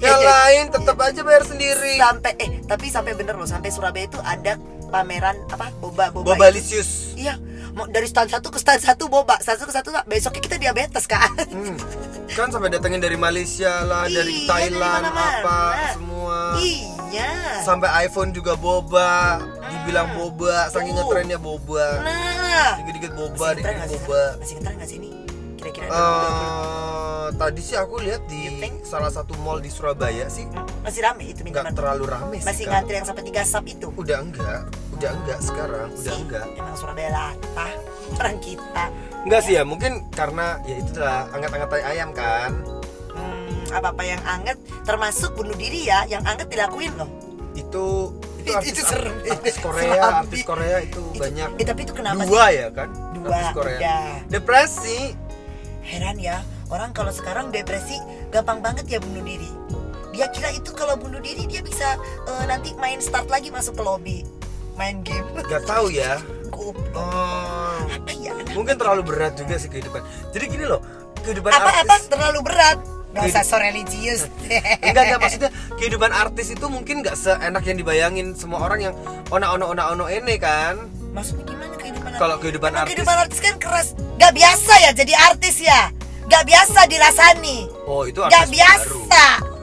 Ya, 0.01 0.17
Yang 0.17 0.23
lain 0.33 0.65
tetap 0.73 0.97
aja 0.97 1.21
bayar 1.21 1.45
sendiri. 1.45 2.01
Sampai 2.01 2.33
eh 2.41 2.51
tapi 2.65 2.89
sampai 2.89 3.13
bener 3.13 3.37
loh 3.37 3.45
sampai 3.45 3.69
Surabaya 3.69 4.09
itu 4.09 4.17
ada 4.25 4.57
pameran 4.89 5.37
apa 5.53 5.69
boba 5.77 6.09
boba. 6.09 6.33
Boba 6.33 6.49
itu. 6.49 6.57
lisius. 6.57 7.13
Iya, 7.13 7.37
mau 7.77 7.85
dari 7.87 8.09
stand 8.09 8.29
satu 8.29 8.49
ke 8.49 8.57
stand 8.57 8.81
satu 8.81 9.05
boba, 9.07 9.37
stand 9.39 9.61
satu 9.61 9.69
ke 9.69 9.75
satu 9.75 9.89
besoknya 10.05 10.41
kita 10.41 10.57
diabetes 10.57 11.05
kan. 11.05 11.29
Hmm. 11.47 11.77
Kan 12.27 12.49
sampai 12.49 12.69
datengin 12.69 12.99
dari 12.99 13.15
Malaysia 13.15 13.81
lah, 13.83 14.05
dari 14.05 14.17
Iya, 14.43 14.49
dari 14.49 14.49
Thailand 14.73 15.03
mana-mana. 15.05 15.37
apa 15.39 15.61
semua. 15.95 16.39
iya. 16.59 17.31
Sampai 17.63 17.89
iPhone 18.03 18.31
juga 18.31 18.55
boba, 18.55 19.41
dibilang 19.67 20.09
boba, 20.13 20.69
saking 20.69 20.93
Oh. 20.93 21.05
ngetrennya 21.05 21.39
boba. 21.39 21.87
Nah, 22.01 22.73
Dikit-dikit 22.79 23.13
boba, 23.13 23.29
masih 23.29 23.55
ngetren 23.55 23.57
dikit 23.57 23.77
nggak 23.77 23.89
sih? 23.89 24.01
boba. 24.01 24.23
Masih 24.37 24.55
ngetren 24.57 24.75
nggak 24.75 24.89
sih 24.89 24.99
ini? 24.99 25.11
Kira-kira 25.57 25.87
Eh, 25.87 27.27
tadi 27.35 27.61
sih 27.61 27.75
aku 27.75 27.99
lihat 27.99 28.23
di 28.25 28.47
salah 28.83 29.09
satu 29.09 29.35
mall 29.37 29.59
di 29.59 29.67
Surabaya 29.67 30.27
sih 30.27 30.47
masih 30.81 31.03
rame 31.03 31.27
itu 31.27 31.41
nggak 31.41 31.51
minuman. 31.65 31.75
terlalu 31.75 32.05
rame 32.07 32.37
sih. 32.39 32.47
Masih 32.47 32.65
Kak. 32.65 32.73
ngantri 32.77 32.95
yang 32.95 33.07
sampai 33.07 33.25
tiga 33.25 33.43
sap 33.43 33.65
itu. 33.65 33.89
Udah 33.93 34.19
enggak, 34.21 34.63
udah 34.93 35.11
enggak 35.13 35.41
sekarang, 35.41 35.89
udah 35.91 35.99
Sih, 35.99 36.15
enggak. 36.17 36.47
Emang 36.55 36.75
Surabaya 36.75 37.11
latah 37.11 37.73
orang 38.19 38.39
kita. 38.39 38.85
Enggak 39.23 39.41
sih 39.43 39.53
ya, 39.53 39.63
mungkin 39.63 39.93
karena 40.11 40.47
ya 40.63 40.77
itulah 40.77 41.27
angkat-angkat 41.29 41.69
tai 41.69 41.83
ayam 41.89 42.11
kan. 42.13 42.53
Hmm, 43.11 43.59
apa-apa 43.73 44.03
yang 44.05 44.23
anget 44.23 44.55
termasuk 44.83 45.35
bunuh 45.35 45.55
diri 45.55 45.85
ya, 45.85 46.07
yang 46.07 46.23
anget 46.23 46.47
dilakuin 46.47 46.95
loh. 46.95 47.11
Itu 47.53 48.15
itu 48.39 48.55
artis, 48.55 48.71
itu 48.71 48.83
serem. 48.85 49.11
artis 49.27 49.57
Korea, 49.65 50.03
artis 50.23 50.43
Korea 50.45 50.79
itu 50.79 51.03
Itu- 51.03 51.19
banyak. 51.19 51.49
eh, 51.57 51.67
tapi 51.67 51.81
itu 51.83 51.91
kenapa 51.91 52.23
Dua 52.23 52.47
ya 52.49 52.71
kan? 52.71 52.87
Dua, 53.11 53.35
Artis 53.35 53.51
Korea. 53.53 53.79
udah. 53.81 54.07
Depresi. 54.31 55.01
Heran 55.87 56.19
ya, 56.19 56.43
orang 56.67 56.91
kalau 56.91 57.15
sekarang 57.15 57.55
depresi 57.55 57.95
gampang 58.29 58.59
banget 58.59 58.91
ya 58.91 58.99
bunuh 58.99 59.23
diri. 59.23 59.47
Dia 60.11 60.27
kira 60.35 60.51
itu 60.51 60.75
kalau 60.75 60.99
bunuh 60.99 61.23
diri 61.23 61.47
dia 61.47 61.63
bisa 61.63 61.95
eh, 62.27 62.45
nanti 62.45 62.75
main 62.75 62.99
start 62.99 63.31
lagi 63.31 63.55
masuk 63.55 63.79
ke 63.79 63.83
lobby, 63.87 64.19
main 64.75 65.07
game. 65.07 65.23
Gak 65.51 65.63
tahu 65.63 65.95
ya. 65.95 66.19
Goblok. 66.51 66.91
Oh, 66.99 67.79
Apa 67.87 68.11
ya? 68.13 68.35
Mungkin 68.51 68.75
terlalu 68.75 69.03
berat 69.07 69.39
juga 69.39 69.55
sih 69.57 69.71
kehidupan. 69.71 70.03
Jadi 70.35 70.45
gini 70.51 70.65
loh, 70.67 70.83
kehidupan 71.23 71.55
Apa-apa 71.55 71.95
artis. 71.95 72.11
terlalu 72.11 72.41
berat. 72.43 72.79
Gak 73.15 73.33
usah 73.33 73.45
so 73.49 73.57
religius. 73.57 74.29
Enggak 74.85 75.09
enggak 75.09 75.21
maksudnya 75.25 75.51
kehidupan 75.81 76.13
artis 76.13 76.53
itu 76.53 76.67
mungkin 76.69 77.01
nggak 77.01 77.17
seenak 77.17 77.65
yang 77.65 77.81
dibayangin 77.81 78.37
semua 78.37 78.61
orang 78.61 78.91
yang 78.91 78.95
ona 79.33 79.57
ona 79.57 79.65
ona 79.65 79.83
ono 79.89 80.05
ene 80.05 80.37
kan. 80.37 80.77
Maksudnya 81.17 81.56
gimana? 82.07 82.17
Kalau 82.17 82.37
kehidupan 82.39 82.69
Emang 82.69 82.79
artis- 82.79 82.91
kehidupan 82.93 83.17
artis 83.19 83.39
kan 83.41 83.55
keras. 83.57 83.89
Gak 84.17 84.33
biasa 84.33 84.73
ya 84.79 84.91
jadi 84.93 85.13
artis 85.25 85.57
ya. 85.59 85.81
Gak 86.27 86.43
biasa 86.45 86.81
dirasani. 86.87 87.59
Oh 87.85 88.03
itu 88.03 88.19
Gak 88.21 88.31
artis 88.33 88.51
biasa. 88.53 88.79
baru. 88.81 89.03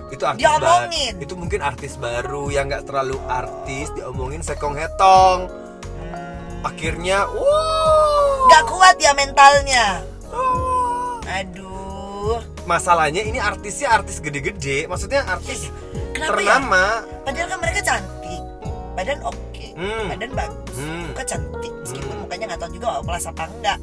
Itu 0.09 0.23
artis 0.23 0.39
Diomongin. 0.39 1.13
baru. 1.13 1.23
Itu 1.23 1.33
mungkin 1.33 1.59
artis 1.59 1.93
baru 1.95 2.43
yang 2.47 2.65
nggak 2.67 2.85
terlalu 2.85 3.17
artis 3.25 3.89
diomongin 3.91 4.39
sekong 4.39 4.73
hetong. 4.73 5.49
Akhirnya, 6.61 7.27
wow. 7.27 8.47
Gak 8.47 8.63
kuat 8.65 8.95
ya 8.97 9.11
mentalnya. 9.11 9.99
Oh. 10.29 11.19
Aduh. 11.25 12.39
Masalahnya 12.63 13.19
ini 13.19 13.35
artisnya 13.35 13.91
artis 13.91 14.17
gede-gede, 14.17 14.87
maksudnya 14.87 15.27
artis 15.27 15.67
Kenapa 16.13 16.39
ya? 16.39 16.55
ternama. 16.55 16.83
Padahal 17.21 17.47
kan 17.49 17.59
mereka 17.59 17.79
cantik. 17.83 18.41
Badan 18.95 19.19
oke. 19.25 19.52
Hmm. 19.73 20.05
Badan 20.07 20.31
bagus. 20.31 20.75
Hmm. 20.75 21.05
Muka 21.09 21.23
cantik. 21.23 21.73
Meskipun 21.81 22.09
Hmm. 22.09 22.21
mukanya 22.21 22.45
nggak 22.49 22.61
tahu 22.61 22.71
juga 22.73 22.87
kelas 23.01 23.25
apa 23.27 23.43
enggak. 23.49 23.77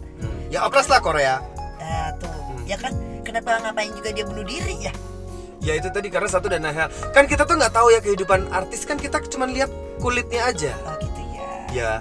Ya 0.49 0.59
oplas 0.63 0.87
lah 0.87 0.99
Korea. 0.99 1.35
Nah 1.77 2.09
tuh. 2.17 2.31
Hmm. 2.31 2.63
Ya 2.65 2.77
kan? 2.77 2.93
Kenapa 3.21 3.61
ngapain 3.61 3.91
juga 3.93 4.11
dia 4.11 4.25
bunuh 4.25 4.43
diri 4.43 4.75
ya? 4.81 4.93
Ya 5.61 5.77
itu 5.77 5.87
tadi 5.87 6.09
karena 6.09 6.25
satu 6.25 6.49
dan 6.49 6.65
hal. 6.65 6.89
Kan 7.11 7.27
kita 7.27 7.45
tuh 7.45 7.55
nggak 7.55 7.71
tahu 7.71 7.91
ya 7.91 8.01
kehidupan 8.01 8.49
artis 8.49 8.83
kan 8.83 8.97
kita 8.97 9.21
cuma 9.29 9.45
lihat 9.45 9.69
kulitnya 9.99 10.47
aja. 10.47 10.73
Oh 10.83 10.97
gitu 10.97 11.21
ya. 11.31 11.47
Ya. 11.71 11.93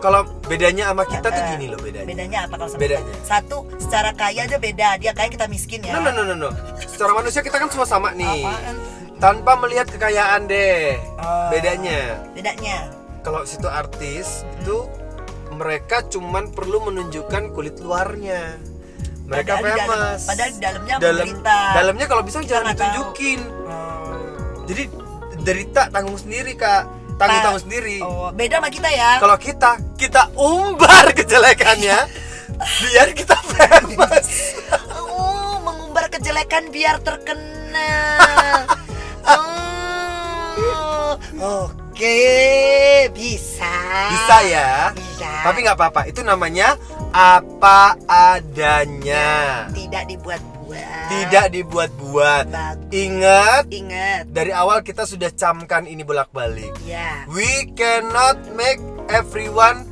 Kalau 0.00 0.24
bedanya 0.44 0.88
sama 0.88 1.04
kita 1.04 1.28
tuh 1.28 1.42
Eh, 1.42 1.48
gini 1.54 1.66
loh 1.68 1.76
bedanya. 1.76 2.08
Bedanya 2.08 2.38
apa 2.44 2.54
kalau 2.56 2.68
sama 2.68 2.80
Bedanya. 2.80 3.04
kita? 3.10 3.24
Satu, 3.26 3.56
secara 3.76 4.10
kaya 4.12 4.44
aja 4.44 4.56
beda. 4.56 4.88
Dia 4.96 5.12
kaya 5.12 5.28
kita 5.28 5.44
miskin 5.44 5.80
ya. 5.80 5.92
No, 5.92 6.08
no, 6.08 6.12
no, 6.12 6.22
no, 6.24 6.34
no. 6.36 6.50
Secara 6.78 7.12
manusia 7.12 7.40
kita 7.40 7.56
kan 7.56 7.68
semua 7.68 7.84
sama 7.84 8.12
nih. 8.12 8.44
Apaan? 8.44 8.76
Tanpa 9.16 9.52
melihat 9.58 9.88
kekayaan 9.88 10.44
deh. 10.44 10.96
Oh. 11.16 11.48
Bedanya. 11.48 12.16
Bedanya. 12.32 12.88
Kalau 13.20 13.44
situ 13.44 13.66
artis 13.66 14.26
itu 14.56 14.88
mereka 15.50 16.02
cuman 16.04 16.48
perlu 16.48 16.80
menunjukkan 16.82 17.50
kulit 17.50 17.76
luarnya. 17.78 18.56
Mereka 19.26 19.50
Padahal 19.52 19.62
di 19.62 19.70
dalam- 19.70 19.90
famous. 20.10 20.20
padahal 20.24 20.50
di 20.50 20.58
dalamnya 20.58 20.94
Dalam, 20.96 21.16
menderita. 21.22 21.58
dalamnya 21.72 22.06
kalau 22.06 22.22
bisa 22.22 22.38
Kita 22.38 22.50
jangan 22.50 22.66
ditunjukin. 22.72 23.40
Oh. 23.62 24.64
Jadi 24.66 24.82
derita 25.40 25.82
tanggung 25.88 26.16
sendiri 26.16 26.52
kak. 26.54 26.82
Tanggung 27.14 27.40
tanggung 27.40 27.62
sendiri. 27.62 27.96
Oh, 28.00 28.32
beda 28.32 28.58
sama 28.58 28.68
kita 28.68 28.88
ya. 28.88 29.10
Kalau 29.18 29.36
kita 29.36 29.70
kita 29.94 30.22
umbar 30.34 31.04
kejelekannya 31.18 31.98
biar 32.80 33.08
kita 33.12 33.36
famous. 33.36 34.56
Oh, 34.90 35.60
mengumbar 35.60 36.08
kejelekan 36.08 36.68
biar 36.68 36.98
terkenal. 36.98 38.64
Oh, 40.60 41.14
oke, 41.66 41.89
bisa. 43.12 43.74
Bisa 44.10 44.36
ya. 44.48 44.70
Bisa. 44.96 45.30
Tapi 45.44 45.58
nggak 45.64 45.76
apa-apa. 45.76 46.00
Itu 46.08 46.24
namanya 46.24 46.80
apa 47.10 47.98
adanya. 48.06 49.66
Tidak 49.74 50.04
dibuat-buat. 50.08 51.06
Tidak 51.10 51.46
dibuat-buat. 51.50 52.46
Ingat 52.94 53.64
Ingat. 53.70 54.30
dari 54.30 54.54
awal 54.54 54.86
kita 54.86 55.04
sudah 55.04 55.30
camkan 55.34 55.84
ini 55.84 56.06
bolak-balik. 56.06 56.72
Ya. 56.86 57.26
We 57.28 57.68
cannot 57.74 58.38
make 58.54 58.78
everyone 59.10 59.90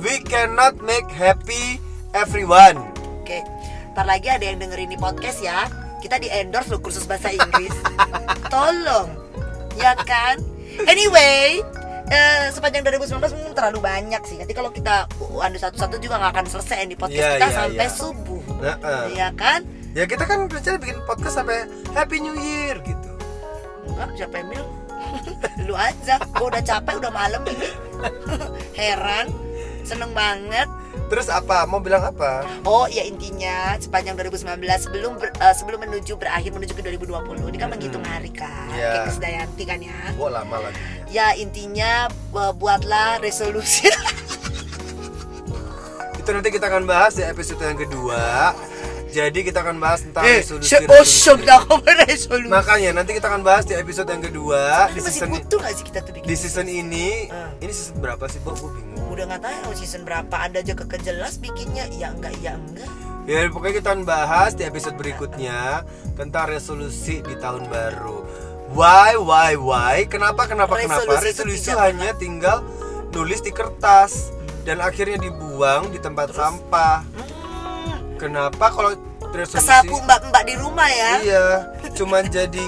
we 0.00 0.20
cannot 0.24 0.80
make 0.84 1.08
happy 1.12 1.80
everyone. 2.16 2.80
Oke. 3.22 3.44
Ntar 3.92 4.04
lagi 4.04 4.28
ada 4.28 4.44
yang 4.44 4.60
dengerin 4.60 4.92
di 4.92 4.98
podcast 5.00 5.40
ya. 5.40 5.68
Kita 6.00 6.20
di 6.20 6.28
endorse 6.28 6.68
lo 6.72 6.78
kursus 6.80 7.08
bahasa 7.08 7.32
Inggris. 7.32 7.72
Tolong. 8.52 9.08
Ya 9.76 9.96
kan? 9.96 10.55
Anyway, 10.84 11.64
eh, 12.06 12.44
sepanjang 12.52 12.84
2019 12.84 13.32
mungkin 13.32 13.52
terlalu 13.56 13.80
banyak 13.80 14.22
sih. 14.24 14.36
Nanti 14.36 14.52
kalau 14.52 14.68
kita 14.68 15.08
anu 15.40 15.56
satu-satu 15.56 15.96
juga 15.96 16.20
nggak 16.20 16.32
akan 16.36 16.46
selesai 16.46 16.84
di 16.84 16.96
podcast 16.96 17.16
Iya, 17.16 17.32
kita 17.40 17.48
iya, 17.48 17.56
sampai 17.56 17.86
iya. 17.88 17.96
subuh. 17.96 18.42
Nah, 18.60 18.76
Ya 19.08 19.28
kan? 19.32 19.60
ya 19.96 20.04
kita 20.04 20.28
kan 20.28 20.44
rencana 20.44 20.76
bikin 20.76 20.98
podcast 21.08 21.40
sampai 21.40 21.64
Happy 21.96 22.20
New 22.20 22.36
Year 22.36 22.76
gitu. 22.84 23.08
Enggak, 23.88 24.08
siapa 24.14 24.34
yang 24.38 24.48
bilang? 24.52 24.70
Lu 25.66 25.72
aja. 25.72 26.20
Gue 26.36 26.46
udah 26.52 26.60
capek, 26.60 26.94
udah 27.00 27.12
malam 27.12 27.40
ini. 27.48 27.68
Heran. 28.78 29.32
Seneng 29.86 30.12
banget. 30.12 30.68
Terus 31.06 31.28
apa? 31.28 31.62
Mau 31.64 31.78
bilang 31.78 32.02
apa? 32.04 32.42
Oh 32.62 32.84
ya 32.84 33.00
intinya 33.00 33.76
sepanjang 33.76 34.18
2019 34.18 34.58
sebelum 34.80 35.12
ber- 35.14 35.30
eh, 35.32 35.54
sebelum 35.54 35.78
menuju 35.80 36.14
berakhir 36.14 36.50
menuju 36.50 36.72
ke 36.72 36.82
2020 36.82 37.46
ini 37.46 37.56
kan 37.56 37.68
menghitung 37.68 38.02
hari 38.02 38.28
kan 38.28 38.66
Iya. 38.68 38.90
kayak 38.92 39.06
Krisdayanti 39.08 39.62
kan 39.64 39.78
ya. 39.80 39.98
Wah 40.14 40.30
lama 40.32 40.56
lagi. 40.60 40.78
Ya 41.08 41.30
intinya 41.32 42.06
eh, 42.10 42.52
buatlah 42.52 43.18
resolusi. 43.18 43.86
Itu 46.18 46.30
nanti 46.30 46.50
kita 46.50 46.66
akan 46.66 46.84
bahas 46.84 47.14
di 47.14 47.22
episode 47.22 47.60
yang 47.60 47.78
kedua. 47.78 48.50
Jadi 49.16 49.38
kita 49.48 49.64
akan 49.64 49.76
bahas 49.80 50.04
tentang 50.04 50.28
eh, 50.28 50.44
resolusi. 50.44 50.68
seosok 50.68 50.92
resolusi. 50.92 51.48
dah 51.48 51.62
resolusi. 52.04 52.52
Makanya 52.52 52.90
nanti 53.00 53.16
kita 53.16 53.32
akan 53.32 53.40
bahas 53.40 53.64
di 53.64 53.72
episode 53.72 54.12
yang 54.12 54.20
kedua 54.20 54.92
di 54.92 55.00
Ini 55.00 55.00
masih 55.00 55.08
season 55.08 55.28
butuh 55.32 55.58
gak 55.64 55.72
sih 55.72 55.84
kita 55.88 55.98
tuh 56.04 56.12
bikin? 56.12 56.28
di 56.28 56.36
season 56.36 56.66
ini. 56.68 57.08
Ah. 57.32 57.48
Ini 57.56 57.72
season 57.72 57.96
berapa 58.04 58.28
sih, 58.28 58.44
Bo? 58.44 58.52
Gue 58.52 58.76
bingung. 58.76 59.08
Udah 59.08 59.24
nggak 59.24 59.42
tahu 59.48 59.70
season 59.72 60.04
berapa 60.04 60.36
ada 60.36 60.60
aja 60.60 60.74
kekejelas 60.76 61.40
bikinnya 61.40 61.88
ya 61.96 62.12
enggak 62.12 62.36
ya 62.44 62.60
enggak. 62.60 62.90
Ya 63.24 63.48
pokoknya 63.48 63.74
kita 63.80 63.88
akan 63.96 64.04
bahas 64.04 64.52
di 64.52 64.62
episode 64.68 65.00
berikutnya 65.00 65.82
tentang 66.14 66.52
resolusi 66.52 67.24
di 67.24 67.34
tahun 67.40 67.72
baru. 67.72 68.20
Why, 68.76 69.16
why, 69.16 69.56
why? 69.56 70.04
Kenapa, 70.04 70.44
kenapa, 70.44 70.76
kenapa? 70.76 71.08
Resolusi 71.24 71.32
itu 71.32 71.42
Resolusi 71.48 71.70
hanya 71.72 72.12
tinggal 72.14 72.60
nulis 73.16 73.40
di 73.40 73.48
kertas 73.48 74.28
dan 74.68 74.84
akhirnya 74.84 75.16
dibuang 75.16 75.88
di 75.88 75.96
tempat 75.96 76.36
sampah. 76.36 77.00
Hmm, 77.00 78.14
Kenapa 78.16 78.72
kalau 78.72 78.92
resolusi? 79.28 79.58
kesapu 79.58 79.96
mbak-mbak 80.00 80.42
di 80.44 80.54
rumah 80.54 80.86
ya. 80.86 81.12
Iya, 81.20 81.46
cuman 81.92 82.26
jadi 82.26 82.66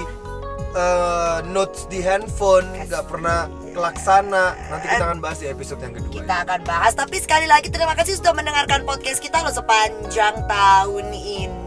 eh, 0.71 1.37
notes 1.47 1.85
di 1.85 1.99
handphone, 1.99 2.67
nggak 2.83 3.03
pernah 3.05 3.45
kelaksana. 3.69 4.45
Nanti 4.67 4.85
kita 4.87 5.03
akan 5.03 5.19
bahas 5.19 5.37
di 5.37 5.47
episode 5.47 5.79
yang 5.79 5.93
kedua. 5.93 6.13
Kita 6.15 6.35
akan 6.43 6.59
bahas 6.63 6.93
tapi 6.93 7.17
sekali 7.17 7.45
lagi 7.45 7.67
terima 7.67 7.93
kasih 7.93 8.15
sudah 8.15 8.33
mendengarkan 8.33 8.81
podcast 8.83 9.17
kita 9.17 9.39
loh 9.39 9.51
sepanjang 9.51 10.35
tahun 10.45 11.05
ini. 11.09 11.57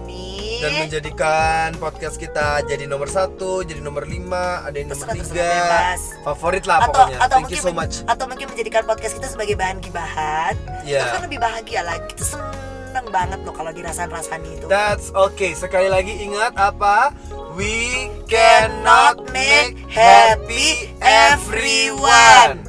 dan 0.62 0.86
menjadikan 0.86 1.74
podcast 1.74 2.14
kita 2.16 2.62
jadi 2.62 2.86
nomor 2.86 3.10
satu, 3.10 3.66
jadi 3.66 3.82
nomor 3.82 4.06
lima, 4.06 4.62
ada 4.62 4.78
yang 4.78 4.94
nomor 4.94 5.10
Terserah, 5.10 5.26
tiga, 5.26 5.42
terserah, 5.42 6.22
favorit 6.22 6.64
lah 6.64 6.78
atau 6.78 6.86
pokoknya. 6.94 7.18
atau 7.18 7.26
Thank 7.26 7.42
mungkin 7.42 7.58
you 7.58 7.66
so 7.66 7.72
much. 7.74 7.94
atau 8.06 8.24
mungkin 8.30 8.46
menjadikan 8.46 8.82
podcast 8.86 9.14
kita 9.18 9.26
sebagai 9.26 9.58
bahan 9.58 9.82
gibahan 9.82 10.54
Iya. 10.86 11.02
kita 11.02 11.10
kan 11.10 11.22
lebih 11.26 11.40
bahagia 11.42 11.80
lah 11.82 11.98
kita 12.06 12.22
seneng 12.92 13.08
banget 13.08 13.40
loh 13.40 13.56
kalau 13.56 13.72
dirasain-rasani 13.72 14.60
itu 14.60 14.68
That's 14.68 15.08
okay. 15.16 15.56
Sekali 15.56 15.88
lagi 15.88 16.12
ingat 16.12 16.52
apa? 16.60 17.16
We 17.56 18.12
Cannot 18.28 19.32
make 19.32 19.80
happy 19.88 20.92
everyone. 21.00 22.68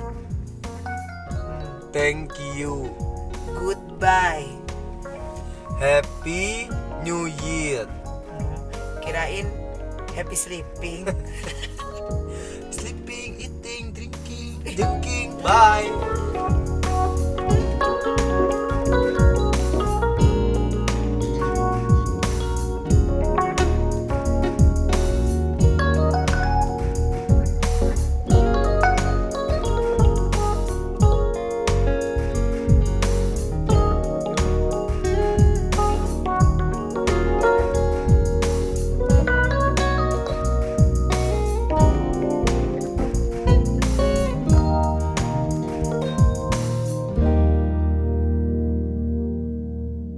Thank 1.91 2.31
you. 2.55 2.87
goodbye 3.53 4.47
Happy 5.77 6.71
New 7.03 7.27
Year. 7.43 7.83
kirain 9.03 9.51
happy 10.15 10.39
sleeping 10.39 11.03
Sleeping, 12.73 13.37
eating, 13.39 13.93
drinking, 13.93 14.59
drinking. 14.65 15.29
Bye. 15.39 16.62